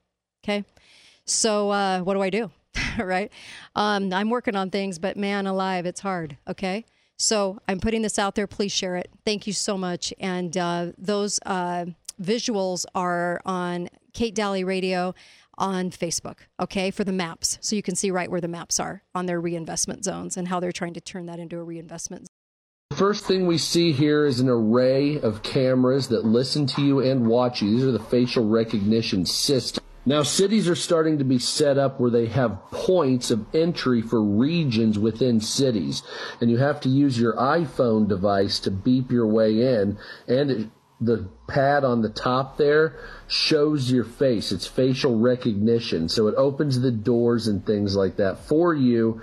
Okay. 0.42 0.64
So 1.24 1.70
uh, 1.70 2.00
what 2.00 2.14
do 2.14 2.20
I 2.20 2.31
do? 2.31 2.50
right. 2.98 3.31
Um, 3.77 4.12
I'm 4.12 4.29
working 4.29 4.57
on 4.57 4.70
things, 4.70 4.98
but 4.98 5.16
man 5.16 5.46
alive, 5.46 5.87
it's 5.87 6.00
hard. 6.00 6.37
Okay. 6.48 6.85
So 7.16 7.61
I'm 7.68 7.79
putting 7.79 8.03
this 8.03 8.18
out 8.18 8.35
there. 8.35 8.48
Please 8.48 8.72
share 8.72 8.96
it. 8.96 9.09
Thank 9.24 9.46
you 9.46 9.53
so 9.53 9.79
much. 9.79 10.12
And 10.18 10.57
uh, 10.59 10.87
those. 10.98 11.38
Uh, 11.46 11.87
visuals 12.20 12.85
are 12.94 13.40
on 13.44 13.88
Kate 14.12 14.35
Dalley 14.35 14.64
Radio 14.64 15.14
on 15.59 15.90
Facebook, 15.90 16.38
okay, 16.61 16.90
for 16.90 17.05
the 17.05 17.12
maps. 17.12 17.59
So 17.61 17.77
you 17.77 17.83
can 17.83 17.94
see 17.94 18.11
right 18.11 18.31
where 18.31 18.40
the 18.40 18.48
maps 18.48 18.81
are 18.81 19.03
on 19.14 19.27
their 19.27 19.40
reinvestment 19.40 20.05
zones 20.05 20.37
and 20.37 20.48
how 20.48 20.61
they're 20.61 20.72
trying 20.72 20.94
to 20.94 21.00
turn 21.00 21.27
that 21.27 21.38
into 21.38 21.59
a 21.59 21.62
reinvestment 21.62 22.29
The 22.90 22.96
first 22.96 23.24
thing 23.24 23.46
we 23.46 23.59
see 23.59 23.92
here 23.92 24.27
is 24.27 24.40
an 24.40 24.48
array 24.48 25.20
of 25.20 25.42
cameras 25.42 26.09
that 26.09 26.24
listen 26.24 26.66
to 26.66 26.83
you 26.83 27.00
and 27.00 27.27
watch 27.27 27.62
you. 27.62 27.70
These 27.70 27.85
are 27.85 27.92
the 27.92 27.98
facial 27.98 28.48
recognition 28.48 29.27
systems. 29.27 29.85
Now, 30.07 30.22
cities 30.22 30.68
are 30.68 30.74
starting 30.74 31.18
to 31.18 31.24
be 31.24 31.38
set 31.38 31.79
up 31.79 31.98
where 31.98 32.11
they 32.11 32.27
have 32.27 32.61
points 32.70 33.31
of 33.31 33.46
entry 33.55 34.03
for 34.03 34.22
regions 34.22 34.98
within 34.98 35.40
cities. 35.40 36.03
And 36.42 36.50
you 36.50 36.59
have 36.59 36.79
to 36.83 36.90
use 36.90 37.18
your 37.18 37.33
iPhone 37.35 38.07
device 38.07 38.61
to 38.61 38.70
beep 38.70 39.11
your 39.11 39.27
way 39.27 39.62
in. 39.62 39.96
And 40.29 40.50
it, 40.50 40.68
the 41.00 41.28
pad 41.48 41.85
on 41.85 42.02
the 42.02 42.09
top 42.09 42.57
there 42.57 42.96
shows 43.26 43.90
your 43.90 44.04
face. 44.04 44.52
It's 44.52 44.66
facial 44.66 45.18
recognition. 45.18 46.09
So 46.09 46.28
it 46.28 46.35
opens 46.37 46.80
the 46.80 46.92
doors 46.92 47.48
and 47.48 47.64
things 47.64 47.96
like 47.96 48.16
that 48.16 48.38
for 48.46 48.74
you 48.74 49.20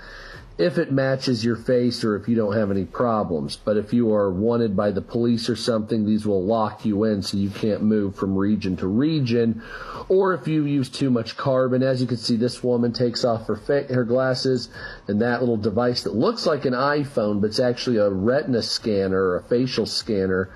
if 0.57 0.77
it 0.77 0.91
matches 0.91 1.43
your 1.43 1.55
face 1.55 2.03
or 2.03 2.15
if 2.15 2.27
you 2.27 2.35
don't 2.35 2.55
have 2.55 2.69
any 2.69 2.85
problems. 2.85 3.55
But 3.55 3.77
if 3.77 3.93
you 3.93 4.13
are 4.13 4.31
wanted 4.31 4.75
by 4.75 4.91
the 4.91 5.01
police 5.01 5.49
or 5.49 5.55
something, 5.55 6.05
these 6.05 6.25
will 6.25 6.43
lock 6.43 6.85
you 6.85 7.03
in 7.05 7.23
so 7.23 7.37
you 7.37 7.49
can't 7.49 7.81
move 7.81 8.15
from 8.15 8.37
region 8.37 8.77
to 8.77 8.87
region. 8.87 9.63
Or 10.07 10.33
if 10.33 10.47
you 10.47 10.65
use 10.65 10.89
too 10.89 11.09
much 11.09 11.35
carbon, 11.35 11.81
as 11.81 12.01
you 12.01 12.07
can 12.07 12.17
see, 12.17 12.35
this 12.35 12.63
woman 12.63 12.93
takes 12.93 13.23
off 13.23 13.47
her 13.47 13.55
fa- 13.55 13.87
her 13.89 14.03
glasses 14.03 14.69
and 15.07 15.21
that 15.21 15.39
little 15.39 15.57
device 15.57 16.03
that 16.03 16.15
looks 16.15 16.45
like 16.45 16.65
an 16.65 16.73
iPhone, 16.73 17.41
but 17.41 17.47
it's 17.47 17.59
actually 17.59 17.97
a 17.97 18.09
retina 18.09 18.61
scanner 18.61 19.21
or 19.21 19.37
a 19.37 19.43
facial 19.43 19.85
scanner, 19.85 20.49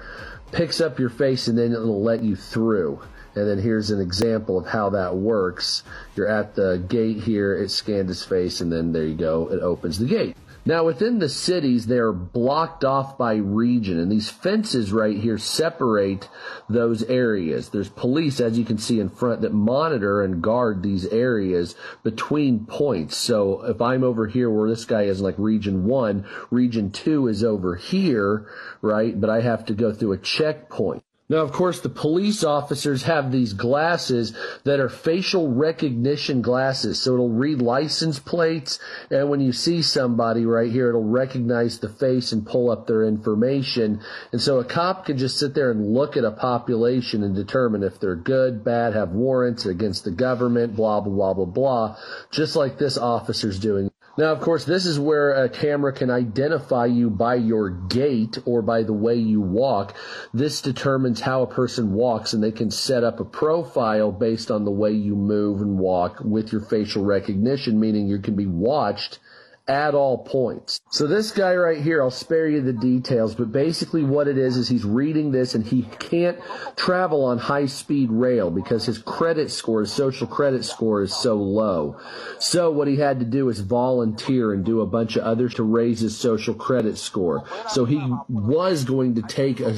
picks 0.55 0.79
up 0.79 0.99
your 0.99 1.09
face 1.09 1.49
and 1.49 1.57
then 1.57 1.73
it'll 1.73 2.01
let 2.01 2.23
you 2.23 2.35
through. 2.35 3.01
And 3.35 3.45
then 3.47 3.59
here's 3.59 3.91
an 3.91 3.99
example 3.99 4.57
of 4.57 4.65
how 4.65 4.89
that 4.91 5.17
works. 5.17 5.83
You're 6.15 6.29
at 6.29 6.55
the 6.55 6.83
gate 6.87 7.17
here, 7.17 7.53
it 7.53 7.69
scanned 7.69 8.07
his 8.07 8.23
face, 8.23 8.61
and 8.61 8.71
then 8.71 8.93
there 8.93 9.03
you 9.03 9.15
go, 9.15 9.51
it 9.51 9.61
opens 9.61 9.99
the 9.99 10.05
gate. 10.05 10.37
Now 10.67 10.83
within 10.83 11.19
the 11.19 11.29
cities, 11.29 11.85
they're 11.85 12.11
blocked 12.11 12.83
off 12.83 13.19
by 13.19 13.35
region, 13.35 13.99
and 13.99 14.11
these 14.11 14.31
fences 14.31 14.91
right 14.91 15.15
here 15.15 15.37
separate 15.37 16.27
those 16.67 17.03
areas. 17.03 17.69
There's 17.69 17.89
police, 17.89 18.39
as 18.39 18.57
you 18.57 18.65
can 18.65 18.79
see 18.79 18.99
in 18.99 19.09
front, 19.09 19.41
that 19.41 19.53
monitor 19.53 20.23
and 20.23 20.41
guard 20.41 20.81
these 20.81 21.05
areas 21.05 21.75
between 22.01 22.65
points. 22.65 23.15
So 23.15 23.63
if 23.65 23.79
I'm 23.79 24.03
over 24.03 24.25
here 24.25 24.49
where 24.49 24.67
this 24.67 24.85
guy 24.85 25.03
is 25.03 25.21
like 25.21 25.35
region 25.37 25.85
one, 25.85 26.25
region 26.49 26.91
two 26.91 27.27
is 27.27 27.43
over 27.43 27.75
here, 27.75 28.47
right? 28.81 29.21
But 29.21 29.29
I 29.29 29.41
have 29.41 29.65
to 29.67 29.75
go 29.75 29.93
through 29.93 30.13
a 30.13 30.17
checkpoint. 30.17 31.04
Now, 31.27 31.37
of 31.37 31.51
course, 31.53 31.79
the 31.79 31.89
police 31.89 32.43
officers 32.43 33.01
have 33.03 33.31
these 33.31 33.53
glasses 33.53 34.37
that 34.63 34.79
are 34.79 34.89
facial 34.89 35.51
recognition 35.51 36.43
glasses. 36.43 37.01
So 37.01 37.13
it'll 37.13 37.29
read 37.31 37.63
license 37.63 38.19
plates. 38.19 38.77
And 39.09 39.27
when 39.31 39.41
you 39.41 39.51
see 39.51 39.81
somebody 39.81 40.45
right 40.45 40.71
here, 40.71 40.89
it'll 40.89 41.03
recognize 41.03 41.79
the 41.79 41.89
face 41.89 42.31
and 42.31 42.45
pull 42.45 42.69
up 42.69 42.85
their 42.85 43.03
information. 43.03 44.01
And 44.31 44.39
so 44.39 44.59
a 44.59 44.63
cop 44.63 45.07
can 45.07 45.17
just 45.17 45.39
sit 45.39 45.55
there 45.55 45.71
and 45.71 45.95
look 45.95 46.15
at 46.15 46.23
a 46.23 46.31
population 46.31 47.23
and 47.23 47.33
determine 47.33 47.81
if 47.81 47.99
they're 47.99 48.15
good, 48.15 48.63
bad, 48.63 48.93
have 48.93 49.09
warrants 49.09 49.65
against 49.65 50.03
the 50.03 50.11
government, 50.11 50.75
blah, 50.75 50.99
blah, 50.99 51.11
blah, 51.11 51.33
blah, 51.33 51.45
blah. 51.45 51.97
Just 52.29 52.55
like 52.55 52.77
this 52.77 52.99
officer's 52.99 53.57
doing. 53.57 53.89
Now, 54.17 54.31
of 54.31 54.39
course, 54.39 54.63
this 54.63 54.85
is 54.85 54.97
where 54.97 55.31
a 55.31 55.49
camera 55.49 55.91
can 55.91 56.09
identify 56.09 56.85
you 56.85 57.09
by 57.09 57.35
your 57.35 57.69
gait 57.69 58.37
or 58.45 58.61
by 58.61 58.83
the 58.83 58.93
way 58.93 59.15
you 59.15 59.41
walk. 59.41 59.93
This 60.33 60.61
determines 60.61 61.19
how 61.19 61.41
a 61.41 61.47
person 61.47 61.91
walks, 61.91 62.31
and 62.31 62.41
they 62.41 62.53
can 62.53 62.71
set 62.71 63.03
up 63.03 63.19
a 63.19 63.25
profile 63.25 64.13
based 64.13 64.49
on 64.51 64.63
the 64.63 64.71
way 64.71 64.91
you 64.91 65.17
move 65.17 65.59
and 65.59 65.77
walk 65.77 66.21
with 66.23 66.53
your 66.53 66.61
facial 66.61 67.03
recognition, 67.03 67.77
meaning 67.77 68.07
you 68.07 68.19
can 68.19 68.37
be 68.37 68.45
watched 68.45 69.19
at 69.67 69.95
all 69.95 70.19
points. 70.19 70.81
So 70.91 71.07
this 71.07 71.31
guy 71.31 71.55
right 71.55 71.81
here, 71.81 72.03
I'll 72.03 72.11
spare 72.11 72.47
you 72.47 72.61
the 72.61 72.73
details, 72.73 73.33
but 73.33 73.51
basically 73.51 74.03
what 74.03 74.27
it 74.27 74.37
is 74.37 74.57
is 74.57 74.69
he's 74.69 74.85
reading 74.85 75.31
this 75.31 75.55
and 75.55 75.65
he 75.65 75.83
can't 75.99 76.37
travel 76.75 77.25
on 77.25 77.39
high 77.39 77.65
speed 77.65 78.11
rail 78.11 78.51
because 78.51 78.85
his 78.85 78.99
credit 78.99 79.49
score, 79.49 79.81
his 79.81 79.91
social 79.91 80.27
credit 80.27 80.65
score 80.65 81.01
is 81.01 81.13
so 81.13 81.35
low. 81.35 81.99
So 82.39 82.71
what 82.71 82.87
he 82.87 82.97
had 82.97 83.19
to 83.19 83.25
do 83.25 83.49
is 83.49 83.59
volunteer 83.59 84.53
and 84.53 84.63
do 84.63 84.81
a 84.81 84.85
bunch 84.85 85.15
of 85.15 85.23
others 85.23 85.55
to 85.55 85.63
raise 85.63 85.99
his 85.99 86.15
social 86.15 86.53
credit 86.53 86.97
score. 86.97 87.43
So 87.69 87.85
he 87.85 88.01
was 88.29 88.83
going 88.83 89.15
to 89.15 89.23
take 89.23 89.59
a 89.59 89.73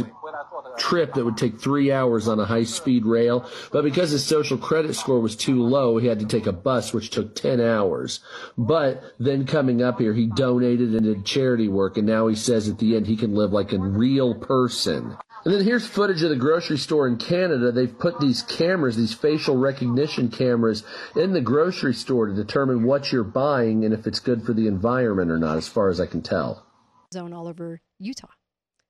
trip 0.77 1.13
that 1.13 1.25
would 1.25 1.37
take 1.37 1.59
three 1.59 1.91
hours 1.91 2.27
on 2.27 2.39
a 2.39 2.45
high 2.45 2.63
speed 2.63 3.05
rail, 3.05 3.49
but 3.71 3.83
because 3.83 4.11
his 4.11 4.25
social 4.25 4.57
credit 4.57 4.95
score 4.95 5.19
was 5.19 5.35
too 5.35 5.61
low, 5.63 5.97
he 5.97 6.07
had 6.07 6.19
to 6.19 6.25
take 6.25 6.47
a 6.47 6.51
bus, 6.51 6.93
which 6.93 7.09
took 7.09 7.35
10 7.35 7.59
hours. 7.59 8.19
But 8.57 9.03
then 9.19 9.45
coming 9.45 9.81
up 9.81 9.99
here, 9.99 10.13
he 10.13 10.27
donated 10.27 10.93
and 10.93 11.03
did 11.03 11.25
charity 11.25 11.67
work, 11.67 11.97
and 11.97 12.07
now 12.07 12.27
he 12.27 12.35
says 12.35 12.69
at 12.69 12.79
the 12.79 12.95
end 12.95 13.07
he 13.07 13.17
can 13.17 13.35
live 13.35 13.51
like 13.51 13.73
a 13.73 13.79
real 13.79 14.35
person. 14.35 15.17
And 15.45 15.53
then 15.53 15.63
here's 15.63 15.87
footage 15.87 16.23
of 16.23 16.29
the 16.29 16.35
grocery 16.35 16.77
store 16.77 17.07
in 17.07 17.17
Canada. 17.17 17.71
They've 17.71 17.97
put 17.97 18.19
these 18.19 18.41
cameras, 18.41 18.97
these 18.97 19.13
facial 19.13 19.55
recognition 19.55 20.29
cameras, 20.29 20.83
in 21.15 21.31
the 21.31 21.41
grocery 21.41 21.93
store 21.93 22.27
to 22.27 22.33
determine 22.33 22.83
what 22.83 23.11
you're 23.11 23.23
buying 23.23 23.85
and 23.85 23.93
if 23.93 24.07
it's 24.07 24.19
good 24.19 24.43
for 24.43 24.53
the 24.53 24.67
environment 24.67 25.31
or 25.31 25.37
not, 25.37 25.57
as 25.57 25.67
far 25.67 25.89
as 25.89 26.01
I 26.01 26.05
can 26.05 26.21
tell. 26.21 26.65
Zone 27.13 27.31
all 27.31 27.47
over 27.47 27.79
Utah. 27.99 28.27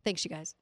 Thanks, 0.03 0.25
you 0.25 0.29
guys. 0.29 0.55